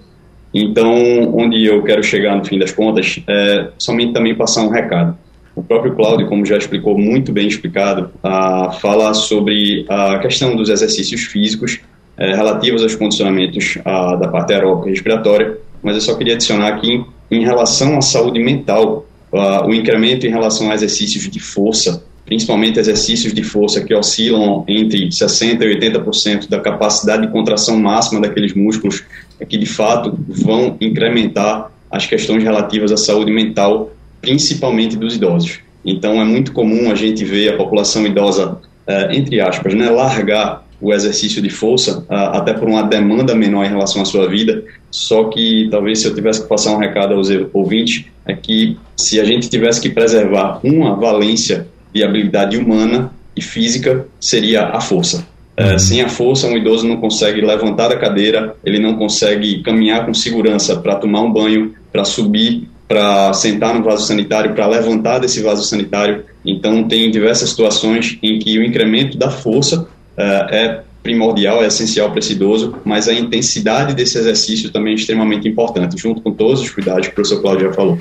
[0.54, 0.94] Então,
[1.36, 5.18] onde eu quero chegar no fim das contas é somente também passar um recado.
[5.56, 10.70] O próprio Cláudio, como já explicou muito bem explicado, uh, fala sobre a questão dos
[10.70, 11.80] exercícios físicos
[12.18, 16.70] uh, relativos aos condicionamentos uh, da parte aeróbica e respiratória, mas eu só queria adicionar
[16.70, 22.04] aqui em relação à saúde mental, uh, o incremento em relação a exercícios de força,
[22.26, 28.22] principalmente exercícios de força que oscilam entre 60% e 80% da capacidade de contração máxima
[28.22, 29.04] daqueles músculos,
[29.40, 33.92] é que de fato vão incrementar as questões relativas à saúde mental,
[34.24, 35.60] principalmente dos idosos.
[35.86, 38.54] Então é muito comum a gente ver a população idosa,
[38.88, 43.66] uh, entre aspas, né, largar o exercício de força, uh, até por uma demanda menor
[43.66, 44.64] em relação à sua vida.
[44.90, 49.20] Só que talvez se eu tivesse que passar um recado aos ouvintes, é que se
[49.20, 55.28] a gente tivesse que preservar uma valência de habilidade humana e física, seria a força.
[55.56, 60.06] É, sem a força, um idoso não consegue levantar da cadeira, ele não consegue caminhar
[60.06, 65.20] com segurança para tomar um banho, para subir, para sentar no vaso sanitário, para levantar
[65.20, 66.24] desse vaso sanitário.
[66.46, 72.10] Então, tem diversas situações em que o incremento da força é, é primordial, é essencial
[72.10, 76.62] para esse idoso, mas a intensidade desse exercício também é extremamente importante, junto com todos
[76.62, 78.00] os cuidados que o professor Cláudio já falou.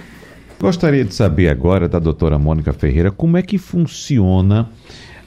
[0.60, 4.68] Gostaria de saber agora da doutora Mônica Ferreira como é que funciona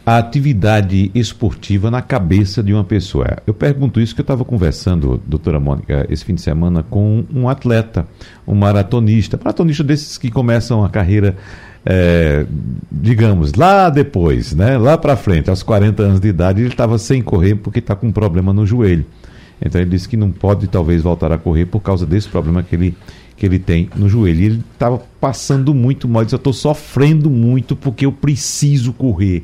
[0.06, 3.38] a atividade esportiva na cabeça de uma pessoa.
[3.48, 7.50] Eu pergunto isso que eu estava conversando, doutora Mônica, esse fim de semana com um
[7.50, 8.06] atleta,
[8.48, 11.36] um maratonista, maratonista desses que começam a carreira,
[11.84, 12.46] é,
[12.92, 17.24] digamos, lá depois, né, lá para frente, aos 40 anos de idade, ele estava sem
[17.24, 19.06] correr porque está com um problema no joelho.
[19.60, 22.76] Então ele disse que não pode talvez voltar a correr por causa desse problema que
[22.76, 22.96] ele
[23.38, 24.40] que ele tem no joelho.
[24.40, 28.94] E ele estava passando muito mal, ele disse, eu estou sofrendo muito porque eu preciso
[28.94, 29.44] correr.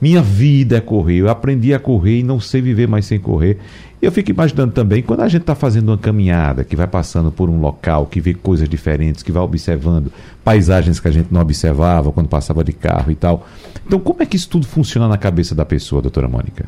[0.00, 3.58] Minha vida é correr, eu aprendi a correr e não sei viver mais sem correr.
[4.00, 7.32] E eu fico imaginando também, quando a gente está fazendo uma caminhada, que vai passando
[7.32, 10.12] por um local, que vê coisas diferentes, que vai observando
[10.44, 13.46] paisagens que a gente não observava quando passava de carro e tal.
[13.86, 16.66] Então, como é que isso tudo funciona na cabeça da pessoa, doutora Mônica?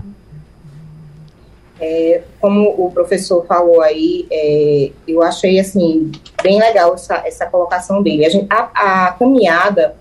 [1.80, 6.10] É, como o professor falou aí, é, eu achei assim
[6.42, 8.24] bem legal essa, essa colocação dele.
[8.24, 9.94] A, gente, a, a, caminhada,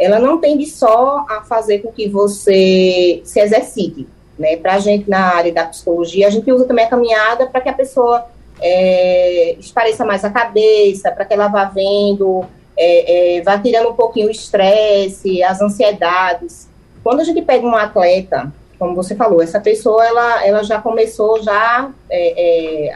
[0.00, 4.08] ela não tende só a fazer com que você se exercite,
[4.38, 4.56] né?
[4.56, 7.68] Para a gente na área da psicologia, a gente usa também a caminhada para que
[7.68, 8.26] a pessoa
[8.60, 12.44] é, espareça mais a cabeça, para que ela vá vendo,
[12.76, 16.68] é, é, vá tirando um pouquinho o estresse, as ansiedades.
[17.04, 21.42] Quando a gente pega um atleta como você falou, essa pessoa ela, ela já começou
[21.42, 22.94] já é, é,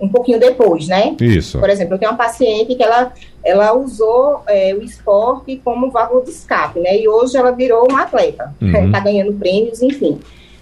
[0.00, 1.16] um pouquinho depois, né?
[1.20, 1.58] Isso.
[1.58, 3.12] Por exemplo, eu tenho uma paciente que ela,
[3.44, 6.98] ela usou é, o esporte como válvula de escape, né?
[6.98, 8.92] E hoje ela virou uma atleta, está uhum.
[9.02, 10.20] ganhando prêmios, enfim.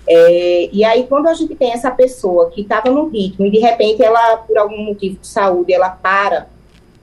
[0.09, 3.59] É, e aí, quando a gente tem essa pessoa que estava no ritmo e de
[3.59, 6.47] repente ela, por algum motivo de saúde, ela para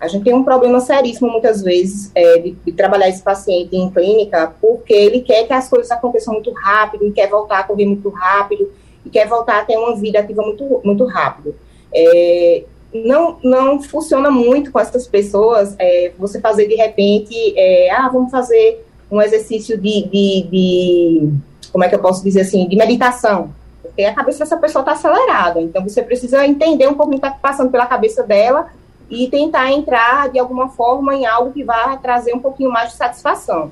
[0.03, 3.89] a gente tem um problema seríssimo, muitas vezes, é, de, de, trabalhar esse paciente em
[3.89, 7.85] clínica, porque ele quer que as coisas aconteçam muito rápido, e quer voltar a correr
[7.85, 8.69] muito rápido,
[9.05, 11.55] e quer voltar a ter uma vida ativa muito, muito rápido.
[11.95, 18.09] É, não, não funciona muito com essas pessoas é, você fazer de repente, é, ah,
[18.11, 21.33] vamos fazer um exercício de, de, de,
[21.71, 23.53] como é que eu posso dizer assim, de meditação.
[23.81, 27.17] Porque a cabeça dessa pessoa está acelerada, então você precisa entender um pouco o que
[27.17, 28.67] está passando pela cabeça dela
[29.09, 32.97] e tentar entrar de alguma forma em algo que vá trazer um pouquinho mais de
[32.97, 33.71] satisfação.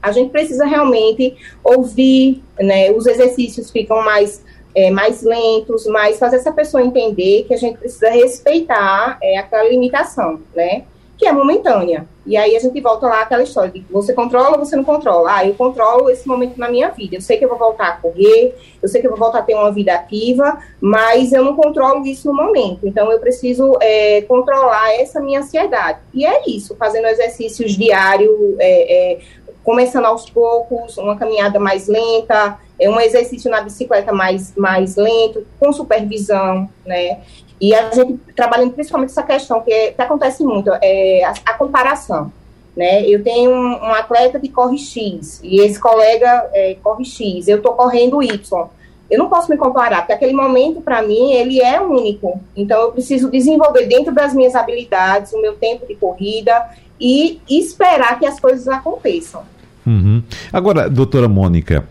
[0.00, 6.36] A gente precisa realmente ouvir, né, os exercícios ficam mais, é, mais lentos, mas fazer
[6.36, 10.84] essa pessoa entender que a gente precisa respeitar é, aquela limitação, né?
[11.18, 12.06] que é momentânea.
[12.24, 15.34] E aí a gente volta lá àquela história de você controla ou você não controla.
[15.34, 17.16] Ah, eu controlo esse momento na minha vida.
[17.16, 19.42] Eu sei que eu vou voltar a correr, eu sei que eu vou voltar a
[19.42, 22.86] ter uma vida ativa, mas eu não controlo isso no momento.
[22.86, 25.98] Então eu preciso é, controlar essa minha ansiedade.
[26.14, 29.18] E é isso, fazendo exercícios diários, é, é,
[29.64, 35.46] começando aos poucos, uma caminhada mais lenta, é um exercício na bicicleta mais, mais lento,
[35.58, 37.20] com supervisão, né?
[37.60, 41.54] E a gente trabalhando principalmente essa questão que, é, que acontece muito, é a, a
[41.54, 42.32] comparação.
[42.76, 43.04] Né?
[43.04, 47.56] Eu tenho um, um, atleta que corre X e esse colega é, corre X, eu
[47.56, 48.68] estou correndo Y.
[49.10, 52.40] Eu não posso me comparar, porque aquele momento, para mim, ele é único.
[52.54, 56.68] Então, eu preciso desenvolver dentro das minhas habilidades, o meu tempo de corrida
[57.00, 59.42] e esperar que as coisas aconteçam.
[59.86, 60.22] Uhum.
[60.52, 61.88] Agora, doutora Mônica,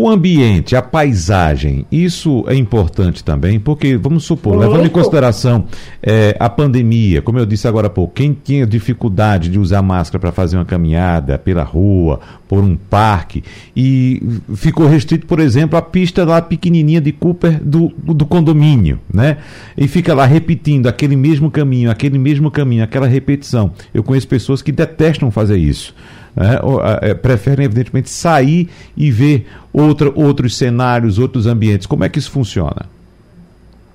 [0.00, 4.68] o ambiente, a paisagem, isso é importante também, porque, vamos supor, Muito.
[4.68, 5.64] levando em consideração
[6.00, 10.20] é, a pandemia, como eu disse agora há pouco, quem tinha dificuldade de usar máscara
[10.20, 13.42] para fazer uma caminhada pela rua, por um parque,
[13.76, 14.22] e
[14.54, 19.38] ficou restrito, por exemplo, a pista lá pequenininha de Cooper do, do condomínio, né?
[19.76, 23.72] E fica lá repetindo aquele mesmo caminho, aquele mesmo caminho, aquela repetição.
[23.92, 25.92] Eu conheço pessoas que detestam fazer isso
[26.34, 26.58] né,
[27.02, 31.86] é, preferem, evidentemente, sair e ver outra, outros cenários, outros ambientes.
[31.86, 32.86] Como é que isso funciona?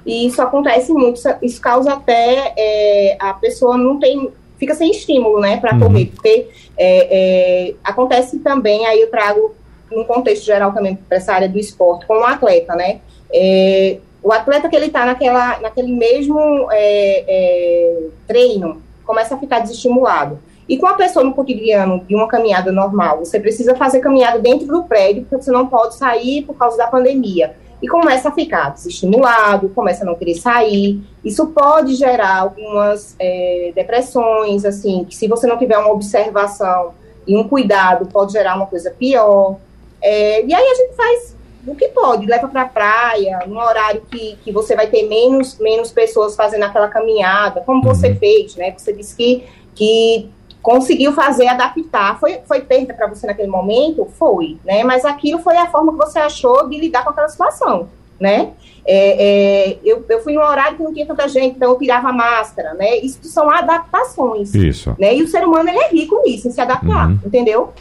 [0.05, 5.39] E isso acontece muito, isso causa até é, a pessoa não tem, fica sem estímulo,
[5.39, 5.79] né, para uhum.
[5.79, 9.55] correr, porque é, é, acontece também, aí eu trago
[9.89, 12.99] num contexto geral também para essa área do esporte, com o atleta, né,
[13.33, 16.39] é, o atleta que ele está naquela, naquele mesmo
[16.71, 20.39] é, é, treino, começa a ficar desestimulado.
[20.67, 24.67] E com a pessoa no cotidiano de uma caminhada normal, você precisa fazer caminhada dentro
[24.67, 28.69] do prédio, porque você não pode sair por causa da pandemia e começa a ficar
[28.69, 31.01] desestimulado, começa a não querer sair.
[31.21, 36.93] Isso pode gerar algumas é, depressões, assim, que se você não tiver uma observação
[37.27, 39.57] e um cuidado, pode gerar uma coisa pior.
[40.01, 41.35] É, e aí a gente faz
[41.67, 45.57] o que pode, leva para a praia, num horário que, que você vai ter menos,
[45.59, 47.93] menos pessoas fazendo aquela caminhada, como uhum.
[47.93, 48.73] você fez, né?
[48.77, 49.43] Você disse que,
[49.75, 50.29] que
[50.63, 52.17] conseguiu fazer, adaptar.
[52.19, 54.07] Foi, foi perda para você naquele momento?
[54.17, 54.83] Foi, né?
[54.83, 58.51] Mas aquilo foi a forma que você achou de lidar com aquela situação, né?
[58.85, 62.09] É, é, eu, eu fui num horário que não tinha tanta gente, então eu tirava
[62.09, 62.97] a máscara, né?
[62.97, 64.55] Isso são adaptações.
[64.55, 64.95] Isso.
[64.97, 65.15] Né?
[65.17, 67.19] E o ser humano, ele é rico nisso, em se adaptar, uhum.
[67.25, 67.73] entendeu?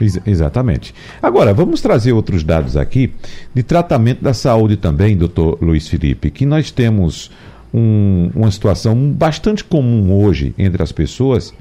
[0.00, 0.94] Ex exatamente.
[1.22, 3.14] Agora, vamos trazer outros dados aqui
[3.54, 7.30] de tratamento da saúde também, doutor Luiz Felipe, que nós temos
[7.72, 11.54] um, uma situação bastante comum hoje entre as pessoas,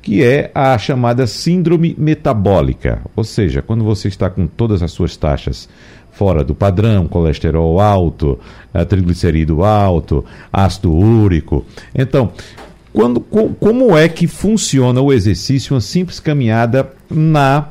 [0.00, 5.16] que é a chamada síndrome metabólica, ou seja, quando você está com todas as suas
[5.16, 5.68] taxas
[6.10, 8.38] fora do padrão, colesterol alto,
[8.74, 11.64] eh, triglicerídeo alto, ácido úrico.
[11.94, 12.32] Então,
[12.92, 17.68] quando, como é que funciona o exercício, uma simples caminhada na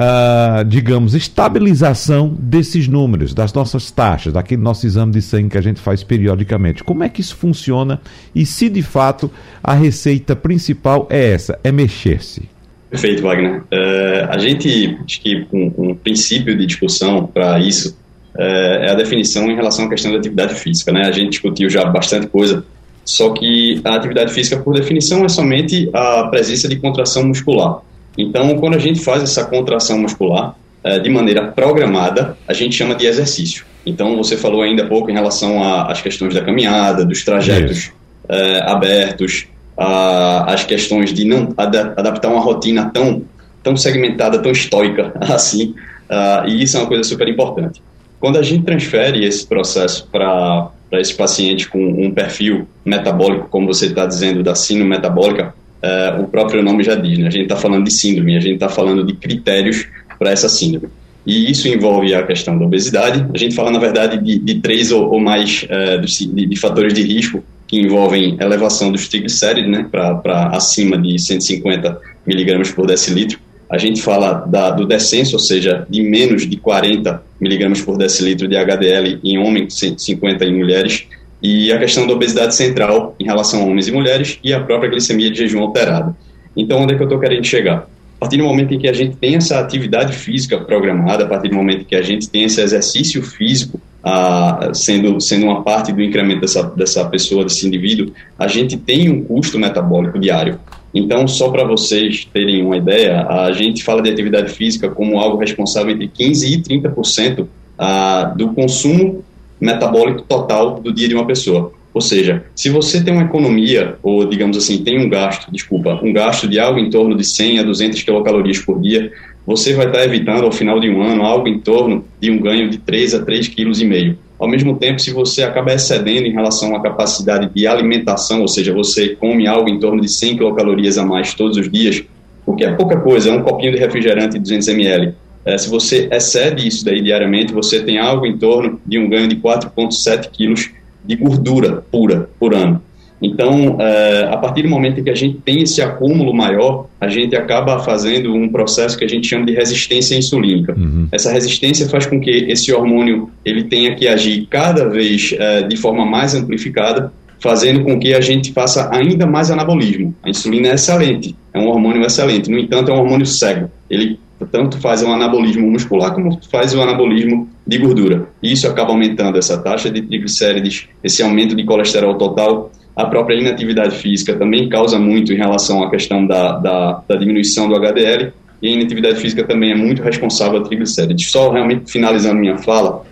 [0.00, 5.60] uh, digamos, estabilização desses números, das nossas taxas, daquele nosso exame de sangue que a
[5.60, 6.82] gente faz periodicamente.
[6.82, 8.00] Como é que isso funciona
[8.34, 9.30] e se de fato
[9.62, 12.48] a receita principal é essa, é mexer-se?
[12.88, 13.60] Perfeito, Wagner.
[13.60, 17.96] Uh, a gente, acho que um, um princípio de discussão para isso
[18.34, 20.90] uh, é a definição em relação à questão da atividade física.
[20.90, 21.02] Né?
[21.06, 22.64] A gente discutiu já bastante coisa,
[23.04, 27.80] só que a atividade física, por definição, é somente a presença de contração muscular.
[28.16, 32.94] Então, quando a gente faz essa contração muscular é, de maneira programada, a gente chama
[32.94, 33.64] de exercício.
[33.84, 37.92] Então, você falou ainda há pouco em relação às questões da caminhada, dos trajetos
[38.28, 39.46] é, abertos,
[39.76, 43.22] a, as questões de não ad, adaptar uma rotina tão,
[43.62, 45.74] tão segmentada, tão estoica assim,
[46.08, 47.82] uh, e isso é uma coisa super importante.
[48.20, 53.86] Quando a gente transfere esse processo para esse paciente com um perfil metabólico, como você
[53.86, 57.28] está dizendo, da síndrome metabólica, uh, o próprio nome já diz, né?
[57.28, 59.86] a gente está falando de síndrome, a gente está falando de critérios
[60.18, 60.88] para essa síndrome.
[61.26, 63.26] E isso envolve a questão da obesidade.
[63.32, 66.94] A gente fala, na verdade, de, de três ou, ou mais uh, de, de, fatores
[66.94, 73.38] de risco que envolvem elevação dos triglicéridos, né, para acima de 150 miligramas por decilitro.
[73.70, 78.48] A gente fala da, do descenso, ou seja, de menos de 40 miligramas por decilitro
[78.48, 81.06] de HDL em homens, 150 em mulheres
[81.42, 84.90] e a questão da obesidade central em relação a homens e mulheres e a própria
[84.90, 86.14] glicemia de jejum alterada.
[86.56, 87.86] Então, onde é que eu estou querendo chegar?
[88.16, 91.48] A partir do momento em que a gente tem essa atividade física programada, a partir
[91.48, 95.92] do momento em que a gente tem esse exercício físico ah, sendo, sendo uma parte
[95.92, 100.58] do incremento dessa, dessa pessoa, desse indivíduo, a gente tem um custo metabólico diário.
[100.92, 105.38] Então, só para vocês terem uma ideia, a gente fala de atividade física como algo
[105.38, 107.46] responsável entre 15% e 30%
[107.78, 109.24] ah, do consumo
[109.60, 111.72] metabólico total do dia de uma pessoa.
[111.92, 116.12] Ou seja, se você tem uma economia, ou digamos assim, tem um gasto, desculpa, um
[116.12, 119.12] gasto de algo em torno de 100 a 200 quilocalorias por dia,
[119.44, 122.70] você vai estar evitando ao final de um ano algo em torno de um ganho
[122.70, 124.16] de 3 a 3,5 kg.
[124.38, 128.72] Ao mesmo tempo, se você acaba excedendo em relação à capacidade de alimentação, ou seja,
[128.72, 132.02] você come algo em torno de 100 quilocalorias a mais todos os dias,
[132.46, 135.14] o que é pouca coisa, é um copinho de refrigerante de 200 ml,
[135.44, 139.28] é, se você excede isso daí diariamente, você tem algo em torno de um ganho
[139.28, 140.70] de 4,7 quilos
[141.04, 142.82] de gordura pura por ano.
[143.22, 147.06] Então, é, a partir do momento em que a gente tem esse acúmulo maior, a
[147.06, 150.74] gente acaba fazendo um processo que a gente chama de resistência insulínica.
[150.74, 151.06] Uhum.
[151.12, 155.76] Essa resistência faz com que esse hormônio ele tenha que agir cada vez é, de
[155.76, 160.14] forma mais amplificada, fazendo com que a gente faça ainda mais anabolismo.
[160.22, 163.70] A insulina é excelente, é um hormônio excelente, no entanto, é um hormônio cego.
[163.88, 168.28] Ele tanto faz um anabolismo muscular como faz o anabolismo de gordura.
[168.42, 172.70] E isso acaba aumentando essa taxa de triglicérides, esse aumento de colesterol total.
[172.96, 177.68] A própria inatividade física também causa muito em relação à questão da, da, da diminuição
[177.68, 181.30] do HDL, e a inatividade física também é muito responsável a triglicérides.
[181.30, 183.04] Só realmente finalizando minha fala,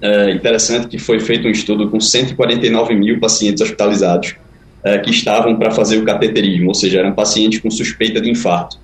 [0.00, 4.36] é interessante que foi feito um estudo com 149 mil pacientes hospitalizados
[4.84, 8.83] é, que estavam para fazer o cateterismo, ou seja, eram pacientes com suspeita de infarto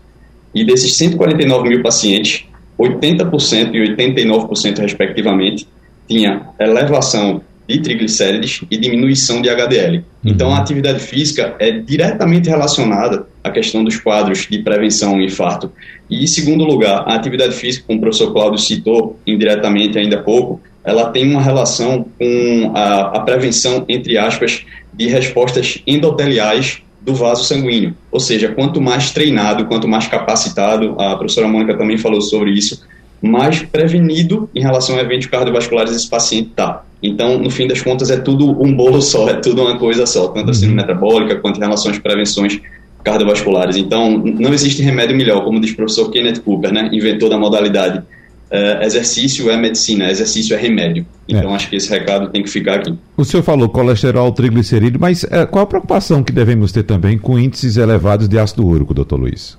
[0.55, 2.45] E desses 149 mil pacientes,
[2.79, 5.69] 80% e 89%, respectivamente,
[6.09, 10.05] tinha elevação de triglicérides e diminuição de HDL.
[10.25, 10.61] Então, a uhum.
[10.61, 15.71] atividade física é diretamente relacionada à questão dos quadros de prevenção ao infarto.
[16.09, 20.23] E, em segundo lugar, a atividade física, como o professor Cláudio citou indiretamente ainda há
[20.23, 27.15] pouco, ela tem uma relação com a, a prevenção, entre aspas, de respostas endoteliais do
[27.15, 27.95] vaso sanguíneo.
[28.11, 32.83] Ou seja, quanto mais treinado, quanto mais capacitado, a professora Mônica também falou sobre isso,
[33.23, 36.85] mais prevenido em relação a eventos cardiovasculares esse paciente está.
[37.03, 40.29] Então, no fim das contas, é tudo um bolo só, é tudo uma coisa só,
[40.29, 40.87] tanto a síndrome uhum.
[40.87, 42.61] metabólica quanto em relação às prevenções
[43.03, 43.77] cardiovasculares.
[43.77, 48.03] Então, não existe remédio melhor, como diz o professor Kenneth Cooper, né, inventor da modalidade.
[48.51, 51.07] Uh, exercício é medicina, exercício é remédio.
[51.29, 51.55] Então, é.
[51.55, 52.93] acho que esse recado tem que ficar aqui.
[53.17, 57.39] O senhor falou colesterol, triglicerídeo, mas uh, qual a preocupação que devemos ter também com
[57.39, 59.57] índices elevados de ácido úrico, doutor Luiz?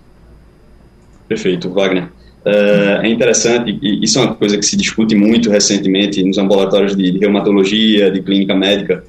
[1.29, 2.09] Perfeito, Wagner.
[2.45, 6.93] Uh, é interessante, e isso é uma coisa que se discute muito recentemente nos ambulatórios
[6.93, 9.05] de, de reumatologia, de clínica médica.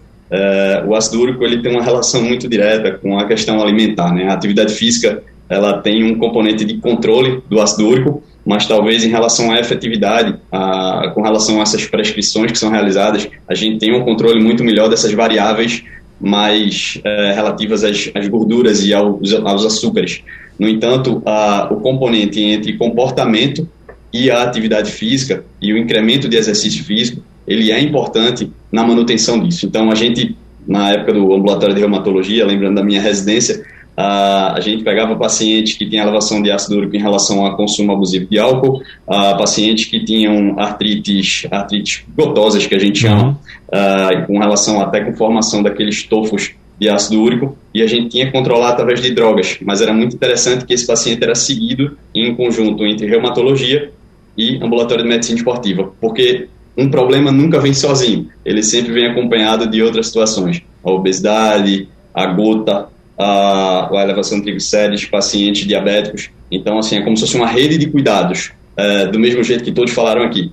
[0.86, 4.14] O ácido úrico ele tem uma relação muito direta com a questão alimentar.
[4.14, 4.28] Né?
[4.28, 9.08] A atividade física ela tem um componente de controle do ácido úrico, mas talvez em
[9.08, 13.94] relação à efetividade, a, com relação a essas prescrições que são realizadas, a gente tem
[13.94, 15.84] um controle muito melhor dessas variáveis
[16.20, 20.22] mais uh, relativas às, às, gorduras e aos, aos açúcares.
[20.58, 23.68] No entanto, a, o componente entre comportamento
[24.12, 29.40] e a atividade física e o incremento de exercício físico, ele é importante na manutenção
[29.40, 29.66] disso.
[29.66, 30.36] Então, a gente,
[30.66, 33.64] na época do ambulatório de reumatologia, lembrando da minha residência,
[33.96, 37.92] a, a gente pegava pacientes que tinham elevação de ácido úrico em relação ao consumo
[37.92, 43.38] abusivo de álcool, a pacientes que tinham artrites, artrites gotosas, que a gente chama,
[43.72, 44.26] uhum.
[44.26, 48.32] com relação até com formação daqueles tofos de ácido úrico e a gente tinha que
[48.32, 52.84] controlar através de drogas, mas era muito interessante que esse paciente era seguido em conjunto
[52.84, 53.92] entre reumatologia
[54.36, 59.66] e ambulatório de medicina esportiva, porque um problema nunca vem sozinho, ele sempre vem acompanhado
[59.68, 62.88] de outras situações, a obesidade, a gota,
[63.18, 67.78] a, a elevação de triglicérides, pacientes diabéticos, então assim, é como se fosse uma rede
[67.78, 70.52] de cuidados, é, do mesmo jeito que todos falaram aqui.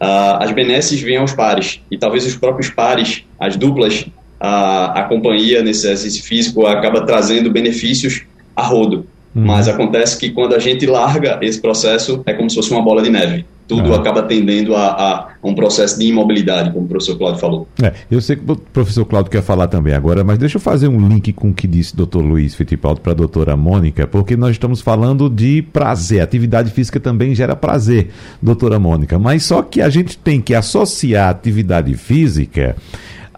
[0.00, 4.04] Uh, as benesses vêm aos pares, e talvez os próprios pares, as duplas,
[4.40, 8.22] a, a companhia nesse exercício físico acaba trazendo benefícios
[8.56, 9.06] a rodo.
[9.34, 9.46] Uhum.
[9.46, 13.00] Mas acontece que quando a gente larga esse processo, é como se fosse uma bola
[13.00, 13.46] de neve.
[13.66, 13.94] Tudo uhum.
[13.94, 17.68] acaba tendendo a, a, um processo de imobilidade, como o professor Cláudio falou.
[17.82, 20.88] É, eu sei que o professor Cláudio quer falar também agora, mas deixa eu fazer
[20.88, 24.36] um link com o que disse o doutor Luiz Fittipaldi para a doutora Mônica, porque
[24.36, 26.20] nós estamos falando de prazer.
[26.20, 28.10] Atividade física também gera prazer,
[28.40, 29.18] doutora Mônica.
[29.18, 32.76] Mas só que a gente tem que associar a atividade física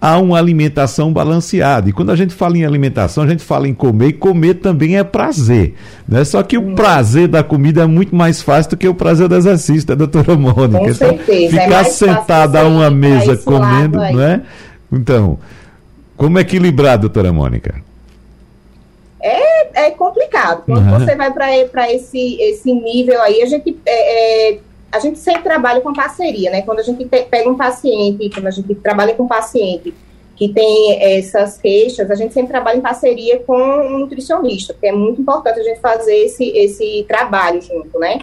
[0.04, 1.88] a uma alimentação balanceada.
[1.88, 4.98] E quando a gente fala em alimentação, a gente fala em comer, e comer também
[4.98, 5.76] é prazer.
[6.06, 6.22] Né?
[6.26, 9.34] Só que o prazer da comida é muito mais fácil do que o prazer do
[9.34, 10.78] exercício, da doutora Mônica.
[10.78, 11.56] Com então, certeza.
[11.56, 14.42] É ficar é sentada a uma mesa comendo, não é?
[14.92, 15.38] Então,
[16.18, 17.74] como equilibrar, doutora Mônica?
[19.22, 20.64] É, é complicado.
[20.66, 20.98] Quando uhum.
[20.98, 24.58] você vai para esse, esse nível aí, a gente é, é
[24.94, 26.62] a gente sempre trabalha com parceria, né?
[26.62, 29.92] Quando a gente pega um paciente, quando a gente trabalha com um paciente
[30.36, 34.92] que tem essas queixas, a gente sempre trabalha em parceria com um nutricionista, porque é
[34.92, 38.20] muito importante a gente fazer esse, esse trabalho junto, né?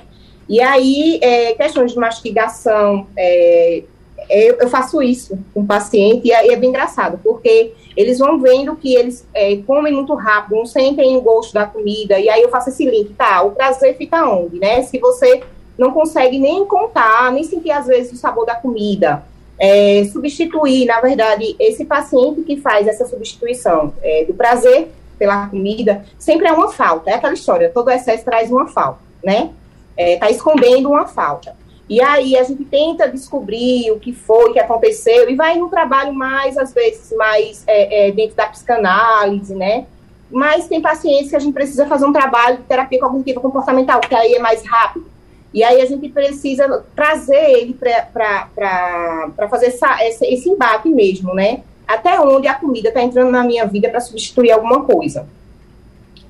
[0.48, 3.84] E aí, é, questões de mastigação, é,
[4.30, 8.40] eu, eu, faço isso com o paciente e aí é bem engraçado, porque eles vão
[8.40, 12.42] vendo que eles é, comem muito rápido, não sentem o gosto da comida, e aí
[12.42, 14.84] eu faço esse link, tá, o prazer fica onde, né?
[14.84, 15.42] Se você
[15.82, 19.24] não consegue nem contar, nem sentir às vezes o sabor da comida.
[19.58, 26.06] É, substituir, na verdade, esse paciente que faz essa substituição é, do prazer pela comida,
[26.20, 27.10] sempre é uma falta.
[27.10, 29.50] É aquela história, todo excesso traz uma falta, né?
[29.98, 31.56] Está é, escondendo uma falta.
[31.90, 35.68] E aí a gente tenta descobrir o que foi, o que aconteceu, e vai no
[35.68, 39.88] trabalho mais, às vezes, mais é, é, dentro da psicanálise, né?
[40.30, 44.14] Mas tem pacientes que a gente precisa fazer um trabalho de terapia cognitiva comportamental, que
[44.14, 45.11] aí é mais rápido.
[45.54, 51.62] E aí a gente precisa trazer ele para fazer essa, esse, esse embate mesmo, né?
[51.88, 55.28] Até onde a comida está entrando na minha vida para substituir alguma coisa.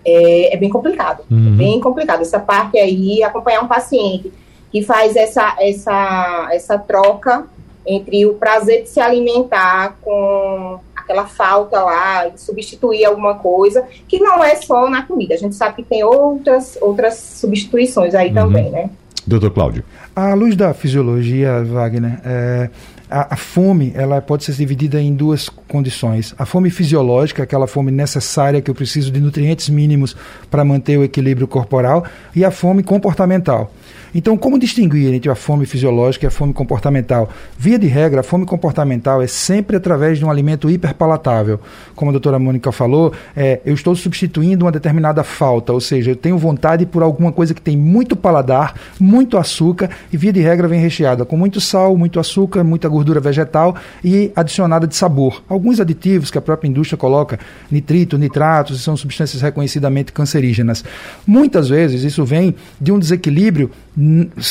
[0.03, 1.55] É, é bem complicado, uhum.
[1.55, 2.21] bem complicado.
[2.21, 4.33] Essa parte aí, acompanhar um paciente
[4.71, 7.45] que faz essa, essa, essa troca
[7.85, 14.19] entre o prazer de se alimentar com aquela falta lá, de substituir alguma coisa, que
[14.19, 15.35] não é só na comida.
[15.35, 18.33] A gente sabe que tem outras, outras substituições aí uhum.
[18.33, 18.89] também, né?
[19.25, 19.83] Doutor Cláudio.
[20.15, 22.69] À luz da fisiologia, Wagner, é,
[23.09, 26.33] a, a, fome ela pode ser dividida em duas condições.
[26.37, 30.15] A fome fisiológica, aquela fome necessária que eu preciso de nutrientes mínimos
[30.49, 32.05] para manter o equilíbrio corporal,
[32.35, 33.71] e a fome comportamental.
[34.13, 37.29] Então, como distinguir entre a fome fisiológica e a fome comportamental?
[37.57, 41.59] Via de regra, a fome comportamental é sempre através de um alimento hiperpalatável.
[41.95, 46.15] Como a doutora Mônica falou, é, eu estou substituindo uma determinada falta, ou seja, eu
[46.15, 50.67] tenho vontade por alguma coisa que tem muito paladar, muito açúcar, e via de regra
[50.67, 55.41] vem recheada com muito sal, muito açúcar, muita gordura vegetal e adicionada de sabor.
[55.47, 57.39] Alguns aditivos que a própria indústria coloca,
[57.71, 60.83] nitrito, nitratos, são substâncias reconhecidamente cancerígenas.
[61.25, 63.71] Muitas vezes isso vem de um desequilíbrio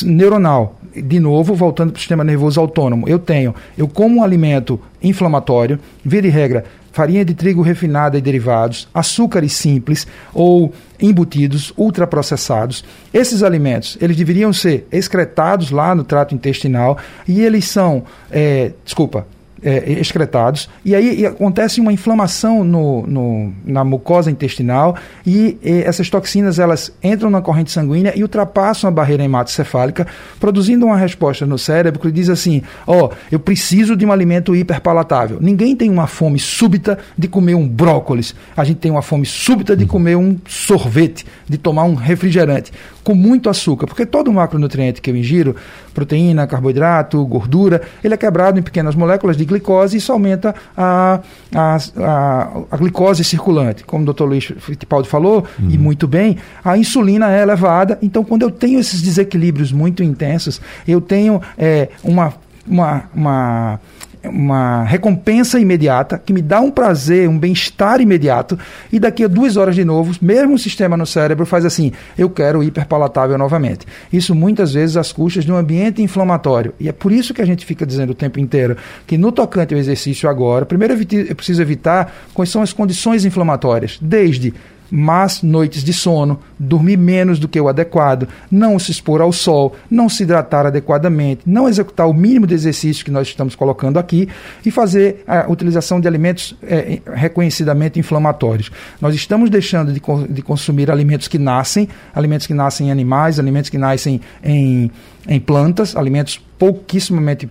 [0.02, 0.78] neuronal.
[0.94, 3.08] De novo, voltando para o sistema nervoso autônomo.
[3.08, 8.20] Eu tenho, eu como um alimento inflamatório, via de regra, farinha de trigo refinada e
[8.20, 12.84] derivados, açúcares simples ou embutidos, ultraprocessados.
[13.14, 19.26] Esses alimentos, eles deveriam ser excretados lá no trato intestinal e eles são, é, desculpa,
[19.62, 24.96] é, excretados, e aí e acontece uma inflamação no, no, na mucosa intestinal,
[25.26, 30.06] e, e, essas toxinas elas entram na corrente sanguínea e ultrapassam a barreira hematocefálica,
[30.38, 34.54] produzindo uma resposta no cérebro que diz assim: ó, oh, eu preciso de um alimento
[34.54, 35.38] hiperpalatável.
[35.40, 39.76] Ninguém tem uma fome súbita de comer um brócolis, a gente tem uma fome súbita
[39.76, 45.10] de comer um sorvete, de tomar um refrigerante com muito açúcar, porque todo macronutriente que
[45.10, 45.56] eu ingiro,
[45.92, 51.20] proteína, carboidrato, gordura, ele é quebrado em pequenas moléculas de glicose e isso aumenta a,
[51.54, 53.84] a, a, a glicose circulante.
[53.84, 55.70] Como o doutor Luiz Fittipaldi falou, uhum.
[55.70, 60.60] e muito bem, a insulina é elevada, então quando eu tenho esses desequilíbrios muito intensos,
[60.86, 62.32] eu tenho é, uma,
[62.66, 63.80] uma, uma
[64.24, 68.58] uma recompensa imediata, que me dá um prazer, um bem-estar imediato,
[68.92, 72.28] e daqui a duas horas de novo, mesmo o sistema no cérebro faz assim: eu
[72.28, 73.86] quero hiperpalatável novamente.
[74.12, 76.74] Isso muitas vezes às custas de um ambiente inflamatório.
[76.78, 79.74] E é por isso que a gente fica dizendo o tempo inteiro que no tocante
[79.74, 84.52] ao exercício agora, primeiro eu preciso evitar quais são as condições inflamatórias, desde
[84.90, 89.76] más noites de sono, dormir menos do que o adequado, não se expor ao sol,
[89.90, 94.28] não se hidratar adequadamente, não executar o mínimo de exercício que nós estamos colocando aqui
[94.64, 98.70] e fazer a utilização de alimentos é, reconhecidamente inflamatórios.
[99.00, 103.70] Nós estamos deixando de, de consumir alimentos que nascem, alimentos que nascem em animais, alimentos
[103.70, 104.90] que nascem em,
[105.28, 107.48] em plantas, alimentos pouquíssimamente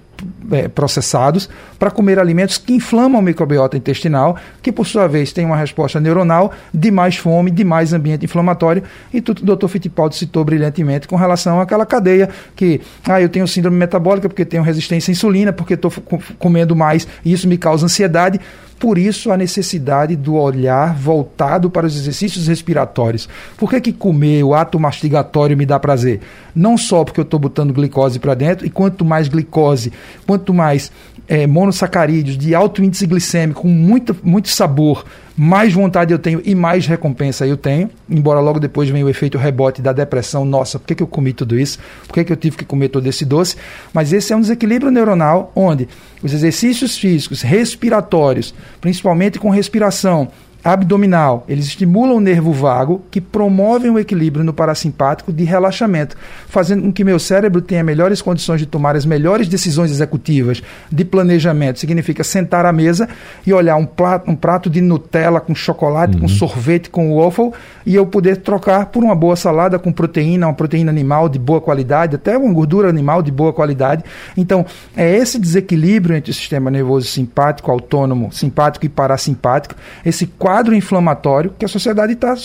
[0.52, 1.50] é, processados
[1.80, 6.00] para comer alimentos que inflamam a microbiota intestinal, que por sua vez tem uma resposta
[6.00, 8.84] neuronal de mais fome, de mais ambiente inflamatório.
[9.14, 9.68] E tudo o Dr.
[9.68, 14.62] Fittipaldi citou brilhantemente com relação àquela cadeia que, ah, eu tenho síndrome metabólica porque tenho
[14.62, 15.92] resistência à insulina, porque estou
[16.38, 18.40] comendo mais e isso me causa ansiedade.
[18.80, 23.28] Por isso, a necessidade do olhar voltado para os exercícios respiratórios.
[23.58, 26.22] Por que, que comer, o ato mastigatório, me dá prazer?
[26.56, 29.92] Não só porque eu estou botando glicose para dentro, e quanto mais glicose,
[30.26, 30.92] quanto mais
[31.28, 35.06] é, monossacarídeos de alto índice glicêmico, com muito, muito sabor,
[35.42, 37.90] mais vontade eu tenho e mais recompensa eu tenho.
[38.10, 40.44] Embora logo depois venha o efeito rebote da depressão.
[40.44, 41.80] Nossa, por que, que eu comi tudo isso?
[42.06, 43.56] Por que, que eu tive que comer todo esse doce?
[43.94, 45.88] Mas esse é um desequilíbrio neuronal onde
[46.22, 50.28] os exercícios físicos respiratórios, principalmente com respiração,
[50.64, 56.84] abdominal, eles estimulam o nervo vago, que promovem o equilíbrio no parasimpático de relaxamento, fazendo
[56.84, 61.80] com que meu cérebro tenha melhores condições de tomar as melhores decisões executivas de planejamento.
[61.80, 63.08] Significa sentar à mesa
[63.48, 66.22] e olhar um prato, um prato de Nutella com chocolate, uhum.
[66.22, 67.52] com sorvete, com waffle,
[67.86, 71.62] e eu poder trocar por uma boa salada com proteína, uma proteína animal de boa
[71.62, 74.04] qualidade, até uma gordura animal de boa qualidade.
[74.36, 80.49] Então, é esse desequilíbrio entre o sistema nervoso simpático, autônomo, simpático e parasimpático, esse quadro
[80.74, 82.36] inflamatório que a sociedade está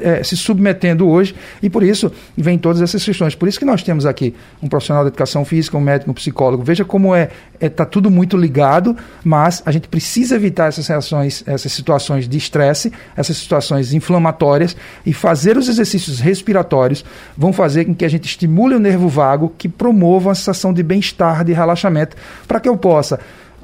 [0.00, 3.34] é, se submetendo hoje e por isso vem todas essas questões.
[3.34, 6.62] Por isso que nós temos aqui um profissional de educação física, um médico, um psicólogo.
[6.62, 10.86] Veja como é está é, tá tudo muito ligado, mas a gente precisa evitar essas
[10.88, 17.04] reações, essas situações de estresse, essas situações inflamatórias e fazer os exercícios respiratórios
[17.36, 20.82] vão fazer com que a gente estimule o nervo vago que promova uma sensação de
[20.82, 22.16] bem-estar, de relaxamento,
[22.48, 23.20] para que eu possa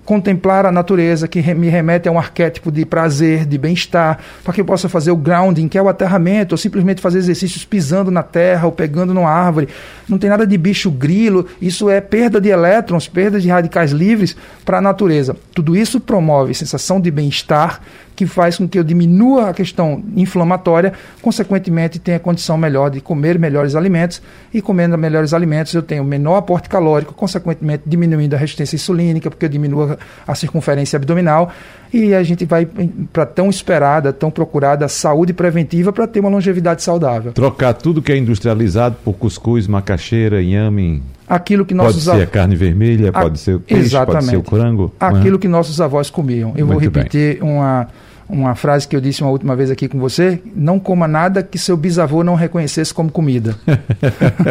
[0.09, 4.61] contemplar a natureza, que me remete a um arquétipo de prazer, de bem-estar, para que
[4.63, 8.23] eu possa fazer o grounding, que é o aterramento, ou simplesmente fazer exercícios pisando na
[8.23, 9.69] terra ou pegando numa árvore.
[10.09, 14.35] Não tem nada de bicho grilo, isso é perda de elétrons, perda de radicais livres
[14.65, 15.37] para a natureza.
[15.55, 17.83] Tudo isso promove sensação de bem-estar,
[18.19, 20.93] que faz com que eu diminua a questão inflamatória,
[21.23, 24.21] consequentemente tenha condição melhor de comer melhores alimentos
[24.53, 29.45] e comendo melhores alimentos eu tenho menor aporte calórico, consequentemente diminuindo a resistência insulínica, porque
[29.45, 29.97] eu diminuo
[30.27, 31.53] a circunferência abdominal
[31.93, 32.67] e a gente vai
[33.13, 37.31] para tão esperada, tão procurada saúde preventiva para ter uma longevidade saudável.
[37.31, 42.27] Trocar tudo que é industrializado por cuscuz, macaxeira, inhame, aquilo que nossos Pode ser a
[42.27, 43.21] carne vermelha, a...
[43.21, 44.15] pode ser o peixe, Exatamente.
[44.15, 44.95] pode ser o frango.
[44.99, 45.39] Aquilo uhum.
[45.39, 46.53] que nossos avós comiam.
[46.57, 47.87] Eu Muito vou repetir uma,
[48.29, 51.59] uma frase que eu disse uma última vez aqui com você: não coma nada que
[51.59, 53.57] seu bisavô não reconhecesse como comida.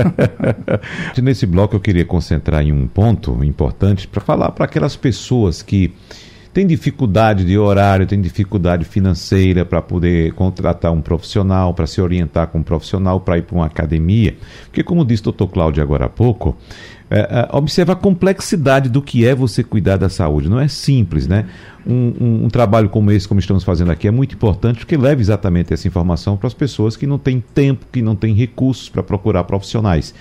[1.22, 5.94] Nesse bloco eu queria concentrar em um ponto importante para falar para aquelas pessoas que
[6.58, 12.48] têm dificuldade de horário, têm dificuldade financeira para poder contratar um profissional, para se orientar
[12.48, 14.36] com um profissional, para ir para uma academia.
[14.66, 16.58] Porque, como disse o doutor Cláudio agora há pouco,
[17.10, 20.50] é, é, observa a complexidade do que é você cuidar da saúde.
[20.50, 21.46] Não é simples, né?
[21.86, 25.22] Um, um, um, trabalho como esse, como estamos fazendo aqui, é muito importante porque leva
[25.22, 29.02] exatamente essa informação para as pessoas que não têm tempo, que não têm recursos para
[29.02, 30.14] procurar profissionais.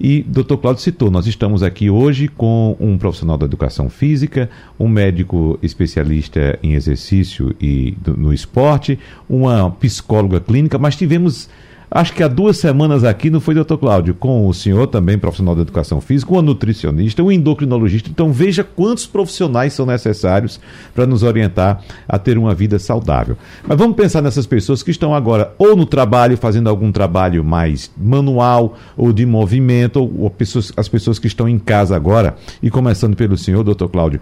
[0.00, 0.56] E Dr.
[0.56, 6.58] Cláudio citou, nós estamos aqui hoje com um profissional da educação física, um médico especialista
[6.62, 11.50] em exercício e do, no esporte, uma psicóloga clínica, mas tivemos
[11.92, 15.56] Acho que há duas semanas aqui, não foi, doutor Cláudio, com o senhor também, profissional
[15.56, 18.08] da educação física, uma nutricionista, um endocrinologista.
[18.08, 20.60] Então veja quantos profissionais são necessários
[20.94, 23.36] para nos orientar a ter uma vida saudável.
[23.66, 27.90] Mas vamos pensar nessas pessoas que estão agora ou no trabalho, fazendo algum trabalho mais
[27.96, 32.70] manual ou de movimento, ou, ou pessoas, as pessoas que estão em casa agora, e
[32.70, 34.20] começando pelo senhor, doutor Cláudio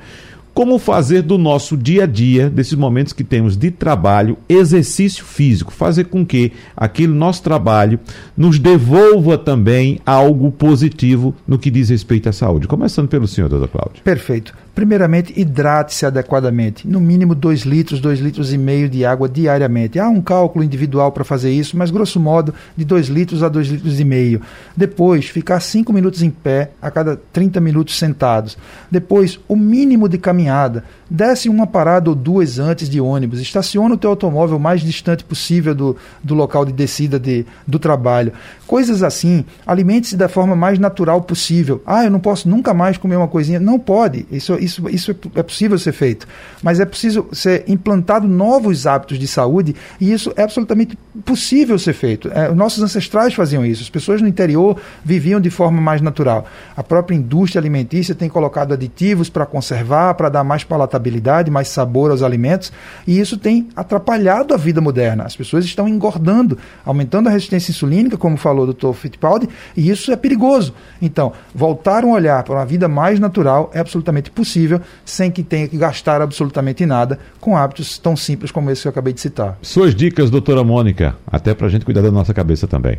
[0.59, 5.73] como fazer do nosso dia a dia, desses momentos que temos de trabalho, exercício físico,
[5.73, 8.01] fazer com que aquele nosso trabalho
[8.37, 12.67] nos devolva também algo positivo no que diz respeito à saúde.
[12.67, 14.03] Começando pelo senhor, doutor Cláudio.
[14.03, 14.53] Perfeito.
[14.79, 16.87] Primeiramente, hidrate-se adequadamente.
[16.87, 19.99] No mínimo 2 litros, 2 litros e meio de água diariamente.
[19.99, 23.67] Há um cálculo individual para fazer isso, mas grosso modo, de 2 litros a 2
[23.67, 24.41] litros e meio.
[24.77, 28.57] Depois, ficar 5 minutos em pé a cada 30 minutos sentados.
[28.89, 30.85] Depois, o mínimo de caminhada.
[31.11, 33.41] Desce uma parada ou duas antes de ônibus.
[33.41, 37.81] Estaciona o teu automóvel o mais distante possível do, do local de descida de, do
[37.81, 38.33] trabalho.
[38.69, 39.47] Coisas assim.
[39.67, 41.83] Alimente-se da forma mais natural possível.
[41.87, 43.59] Ah, eu não posso nunca mais comer uma coisinha.
[43.59, 44.27] Não pode.
[44.31, 46.29] Isso, isso, isso é possível ser feito.
[46.63, 51.95] Mas é preciso ser implantado novos hábitos de saúde e isso é absolutamente possível ser
[51.95, 52.31] feito.
[52.31, 53.83] É, nossos ancestrais faziam isso.
[53.83, 56.47] As pessoas no interior viviam de forma mais natural.
[56.77, 62.11] A própria indústria alimentícia tem colocado aditivos para conservar, para dar mais palatabilidade, mais sabor
[62.11, 62.71] aos alimentos
[63.07, 65.25] e isso tem atrapalhado a vida moderna.
[65.25, 68.93] As pessoas estão engordando, aumentando a resistência insulínica, como falou o Dr.
[68.93, 70.75] Fittipaldi, e isso é perigoso.
[71.01, 75.43] Então, voltar um olhar para uma vida mais natural é absolutamente possível possível, sem que
[75.43, 79.21] tenha que gastar absolutamente nada, com hábitos tão simples como esse que eu acabei de
[79.21, 79.59] citar.
[79.63, 82.99] Suas dicas, doutora Mônica, até para a gente cuidar da nossa cabeça também.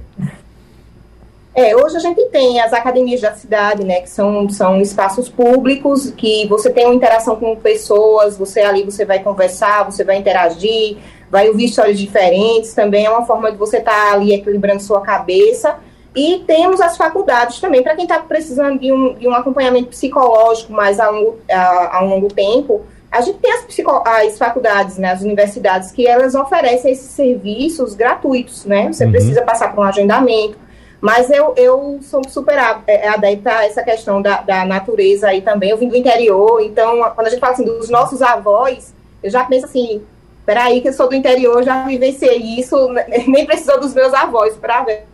[1.56, 6.12] É, hoje a gente tem as academias da cidade, né, que são, são espaços públicos,
[6.16, 10.98] que você tem uma interação com pessoas, você ali você vai conversar, você vai interagir,
[11.30, 15.02] vai ouvir histórias diferentes, também é uma forma de você estar tá ali equilibrando sua
[15.02, 15.78] cabeça
[16.16, 20.74] e temos as faculdades também, para quem está precisando de um, de um acompanhamento psicológico
[20.74, 23.66] mais a longo, a, a longo tempo, a gente tem as,
[24.06, 28.92] as faculdades, né, as universidades, que elas oferecem esses serviços gratuitos, né?
[28.92, 29.12] Você uhum.
[29.12, 30.58] precisa passar por um agendamento.
[31.02, 32.56] Mas eu, eu sou super
[32.86, 35.70] é, adepta a essa questão da, da natureza aí também.
[35.70, 39.44] Eu vim do interior, então, quando a gente fala assim dos nossos avós, eu já
[39.46, 40.02] penso assim,
[40.50, 42.76] peraí, que eu sou do interior, já vivenciei isso,
[43.28, 45.06] nem precisou dos meus avós para ver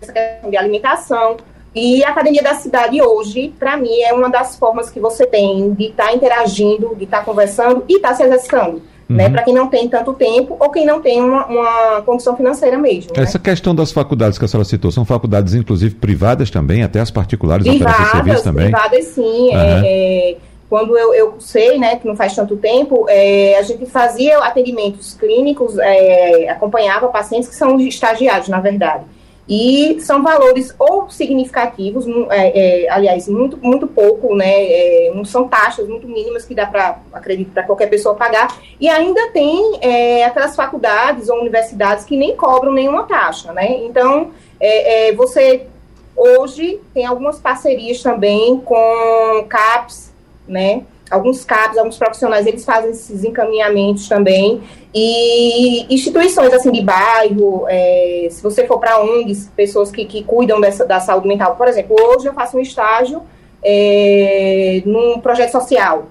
[0.00, 1.36] essa questão de alimentação.
[1.74, 5.72] E a Academia da Cidade hoje, para mim, é uma das formas que você tem
[5.72, 8.74] de estar tá interagindo, de estar tá conversando e estar tá se exercitando.
[8.74, 9.16] Né, uhum.
[9.16, 12.78] Né, para quem não tem tanto tempo ou quem não tem uma, uma condição financeira
[12.78, 13.12] mesmo.
[13.14, 13.24] Né?
[13.24, 13.44] Essa né?
[13.44, 17.66] questão das faculdades que a senhora citou, são faculdades inclusive privadas também, até as particulares
[17.66, 18.70] privadas, oferecem serviço também?
[18.70, 19.58] Privadas sim, uhum.
[19.58, 20.36] é, é,
[20.74, 25.14] quando eu, eu sei, né, que não faz tanto tempo, é, a gente fazia atendimentos
[25.14, 29.04] clínicos, é, acompanhava pacientes que são estagiários, na verdade.
[29.48, 34.50] E são valores ou significativos, é, é, aliás, muito, muito pouco, né?
[34.50, 38.48] É, não são taxas muito mínimas que dá para, acredito, para qualquer pessoa pagar.
[38.80, 43.78] E ainda tem é, aquelas faculdades ou universidades que nem cobram nenhuma taxa, né?
[43.84, 44.32] Então,
[45.16, 45.68] você
[46.16, 50.13] hoje tem algumas parcerias também com CAPS,
[50.46, 50.82] né?
[51.10, 54.62] alguns CAPs, alguns profissionais, eles fazem esses encaminhamentos também.
[54.94, 60.60] E instituições assim de bairro, é, se você for para ONGs, pessoas que, que cuidam
[60.60, 61.56] dessa, da saúde mental.
[61.56, 63.22] Por exemplo, hoje eu faço um estágio
[63.62, 66.06] é, num projeto social.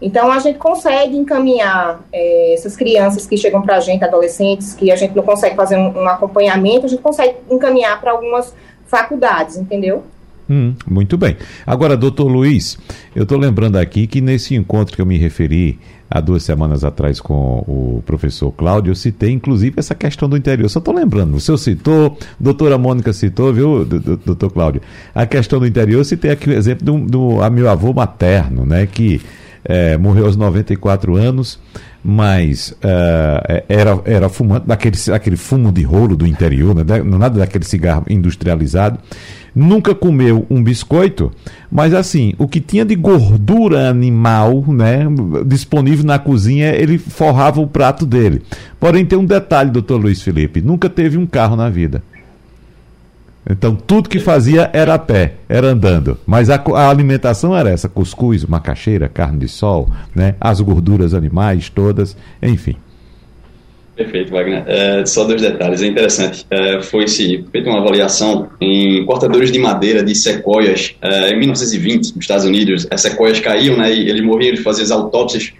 [0.00, 4.92] Então, a gente consegue encaminhar é, essas crianças que chegam para a gente, adolescentes, que
[4.92, 8.54] a gente não consegue fazer um, um acompanhamento, a gente consegue encaminhar para algumas
[8.86, 10.04] faculdades, entendeu?
[10.50, 11.36] Hum, muito bem.
[11.66, 12.78] Agora, doutor Luiz,
[13.14, 15.78] eu estou lembrando aqui que nesse encontro que eu me referi
[16.10, 20.68] há duas semanas atrás com o professor Cláudio, eu citei inclusive essa questão do interior.
[20.70, 24.80] Só estou lembrando, o senhor citou, doutora Mônica citou, viu, doutor Cláudio?
[25.14, 28.86] A questão do interior, eu citei aqui o exemplo do, do meu avô materno, né,
[28.86, 29.20] que
[29.64, 31.58] é, morreu aos 94 anos,
[32.02, 37.64] mas uh, era, era fumante daquele, daquele fumo de rolo do interior, né, nada daquele
[37.64, 38.98] cigarro industrializado
[39.58, 41.32] nunca comeu um biscoito,
[41.70, 45.00] mas assim, o que tinha de gordura animal, né,
[45.44, 48.42] disponível na cozinha, ele forrava o prato dele.
[48.78, 52.02] Porém, tem um detalhe, doutor Luiz Felipe, nunca teve um carro na vida.
[53.50, 56.18] Então, tudo que fazia era a pé, era andando.
[56.26, 60.34] Mas a, a, alimentação era essa: cuscuz, macaxeira, carne de sol, né?
[60.38, 62.76] as gorduras animais todas, enfim.
[63.98, 64.62] Perfeito, Wagner.
[64.68, 66.46] É, só dois detalhes, é interessante.
[66.48, 72.14] É, foi se feita uma avaliação em cortadores de madeira de sequoias é, em 1920,
[72.14, 72.86] nos Estados Unidos.
[72.92, 75.52] As sequoias caíam, né, e eles morriam, eles faziam as autópsias.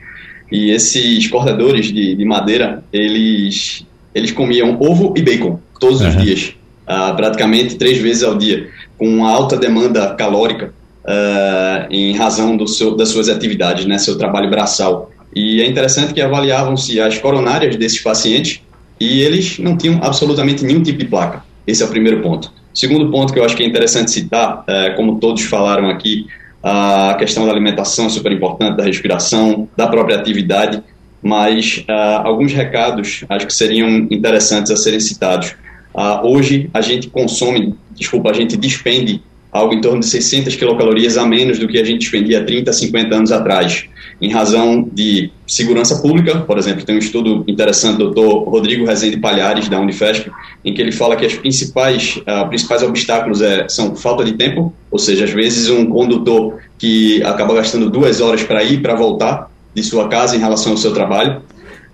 [0.53, 3.85] E esses cortadores de, de madeira, eles,
[4.15, 6.09] eles comiam ovo e bacon todos uhum.
[6.09, 6.55] os dias,
[6.87, 10.73] uh, praticamente três vezes ao dia, com uma alta demanda calórica
[11.05, 15.11] uh, em razão do seu, das suas atividades, né, seu trabalho braçal.
[15.39, 18.61] E é interessante que avaliavam-se as coronárias desses pacientes
[18.99, 21.45] e eles não tinham absolutamente nenhum tipo de placa.
[21.65, 22.53] Esse é o primeiro ponto.
[22.75, 26.27] Segundo ponto que eu acho que é interessante citar, é, como todos falaram aqui,
[26.61, 30.83] a questão da alimentação é super importante, da respiração, da própria atividade,
[31.23, 35.55] mas uh, alguns recados acho que seriam interessantes a serem citados.
[35.95, 39.23] Uh, hoje a gente consome, desculpa, a gente despende
[39.53, 43.15] algo em torno de 600 quilocalorias a menos do que a gente despendia 30, 50
[43.15, 43.89] anos atrás
[44.21, 48.51] em razão de segurança pública, por exemplo, tem um estudo interessante do Dr.
[48.51, 50.31] Rodrigo Rezende Palhares, da Unifesp,
[50.65, 54.75] em que ele fala que os principais, uh, principais obstáculos é, são falta de tempo,
[54.91, 59.51] ou seja, às vezes um condutor que acaba gastando duas horas para ir para voltar
[59.73, 61.43] de sua casa em relação ao seu trabalho,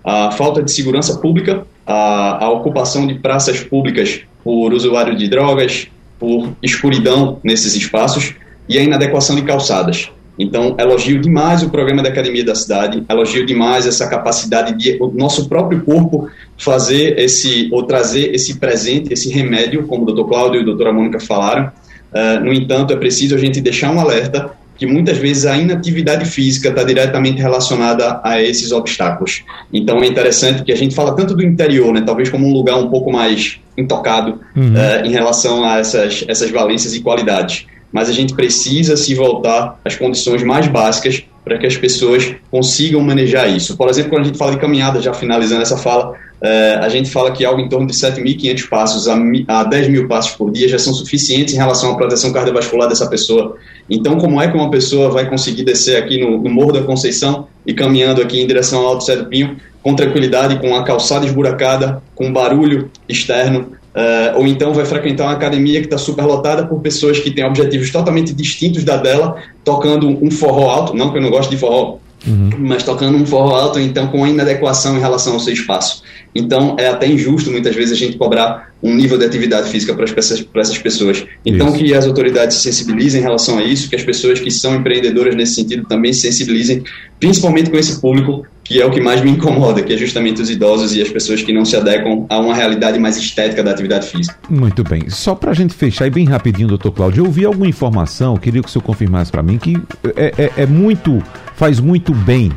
[0.03, 5.87] a falta de segurança pública, a, a ocupação de praças públicas por usuário de drogas,
[6.19, 8.33] por escuridão nesses espaços
[8.67, 10.09] e a inadequação de calçadas.
[10.37, 15.07] Então, elogio demais o programa da Academia da Cidade, elogio demais essa capacidade de o
[15.07, 20.27] nosso próprio corpo fazer esse, ou trazer esse presente, esse remédio, como o Dr.
[20.27, 21.71] Cláudio e a doutora Mônica falaram.
[22.11, 26.25] Uh, no entanto, é preciso a gente deixar um alerta que muitas vezes a inatividade
[26.25, 29.43] física está diretamente relacionada a esses obstáculos.
[29.71, 32.75] Então, é interessante que a gente fala tanto do interior, né, talvez como um lugar
[32.75, 34.73] um pouco mais intocado uhum.
[34.73, 39.79] uh, em relação a essas, essas valências e qualidades mas a gente precisa se voltar
[39.85, 43.77] às condições mais básicas para que as pessoas consigam manejar isso.
[43.77, 47.09] Por exemplo, quando a gente fala de caminhada, já finalizando essa fala, é, a gente
[47.09, 49.15] fala que algo em torno de 7.500 passos a,
[49.47, 53.07] a 10 mil passos por dia já são suficientes em relação à proteção cardiovascular dessa
[53.07, 53.55] pessoa.
[53.89, 57.47] Então, como é que uma pessoa vai conseguir descer aqui no, no Morro da Conceição
[57.65, 61.25] e caminhando aqui em direção ao Alto Cé do Pinho com tranquilidade, com a calçada
[61.25, 66.81] esburacada, com barulho externo, Uh, ou então vai frequentar uma academia que está superlotada por
[66.81, 71.21] pessoas que têm objetivos totalmente distintos da dela, tocando um forró alto, não que eu
[71.21, 72.49] não gosto de forró, uhum.
[72.59, 76.03] mas tocando um forró alto, então com inadequação em relação ao seu espaço.
[76.35, 80.03] Então é até injusto muitas vezes a gente cobrar um nível de atividade física para,
[80.03, 81.25] essas, essas pessoas.
[81.45, 81.77] Então isso.
[81.77, 85.33] que as autoridades se sensibilizem em relação a isso, que as pessoas que são empreendedoras
[85.37, 86.83] nesse sentido também se sensibilizem,
[87.17, 90.49] principalmente com esse público que é o que mais me incomoda, que é justamente os
[90.49, 94.07] idosos e as pessoas que não se adequam a uma realidade mais estética da atividade
[94.07, 94.35] física.
[94.49, 95.07] Muito bem.
[95.07, 98.61] Só para a gente fechar e bem rapidinho, doutor Cláudio, eu ouvi alguma informação, queria
[98.61, 99.77] que o senhor confirmasse para mim, que
[100.15, 101.21] é, é, é, muito,
[101.55, 102.51] faz muito bem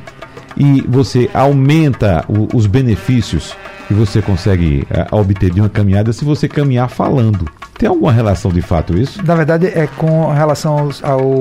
[0.56, 3.54] e você aumenta o, os benefícios
[3.86, 7.46] que você consegue é, obter de uma caminhada se você caminhar falando.
[7.78, 9.22] Tem alguma relação de fato isso?
[9.24, 11.38] Na verdade, é com relação ao, ao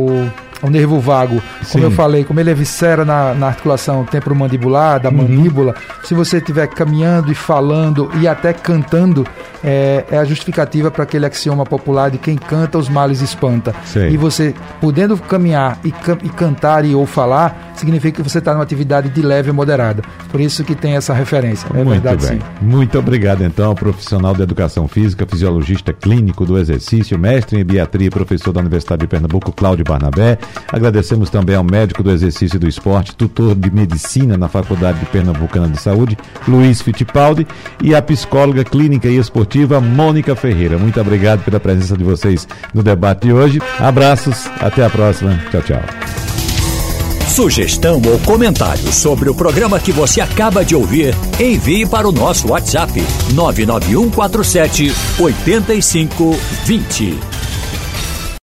[0.61, 1.41] o nervo vago,
[1.71, 1.83] como Sim.
[1.83, 5.17] eu falei, como ele é viscera na, na articulação temporomandibular, da uhum.
[5.17, 9.25] mandíbula, se você estiver caminhando e falando e até cantando,
[9.63, 13.73] é, é a justificativa para aquele axioma popular de quem canta os males espanta.
[13.85, 14.09] Sei.
[14.09, 15.93] E você podendo caminhar e,
[16.23, 20.03] e cantar e ou falar, significa que você está numa atividade de leve e moderada.
[20.29, 21.67] Por isso que tem essa referência.
[21.73, 22.39] É Muito verdade, bem.
[22.39, 22.45] Sim.
[22.61, 28.09] Muito obrigado, então, profissional de educação física, fisiologista clínico do exercício, mestre em biatria e
[28.09, 30.37] professor da Universidade de Pernambuco, Cláudio Barnabé.
[30.71, 35.05] Agradecemos também ao médico do exercício e do esporte, tutor de medicina na Faculdade de
[35.07, 36.17] Pernambucana de Saúde,
[36.47, 37.47] Luiz Fittipaldi,
[37.83, 40.77] e a psicóloga clínica e esportiva, Mônica Ferreira.
[40.77, 43.61] Muito obrigado pela presença de vocês no debate de hoje.
[43.79, 45.39] Abraços, até a próxima.
[45.51, 45.81] Tchau, tchau.
[47.37, 52.47] Sugestão ou comentário sobre o programa que você acaba de ouvir, envie para o nosso
[52.47, 52.99] WhatsApp
[53.35, 57.36] 99147 8520.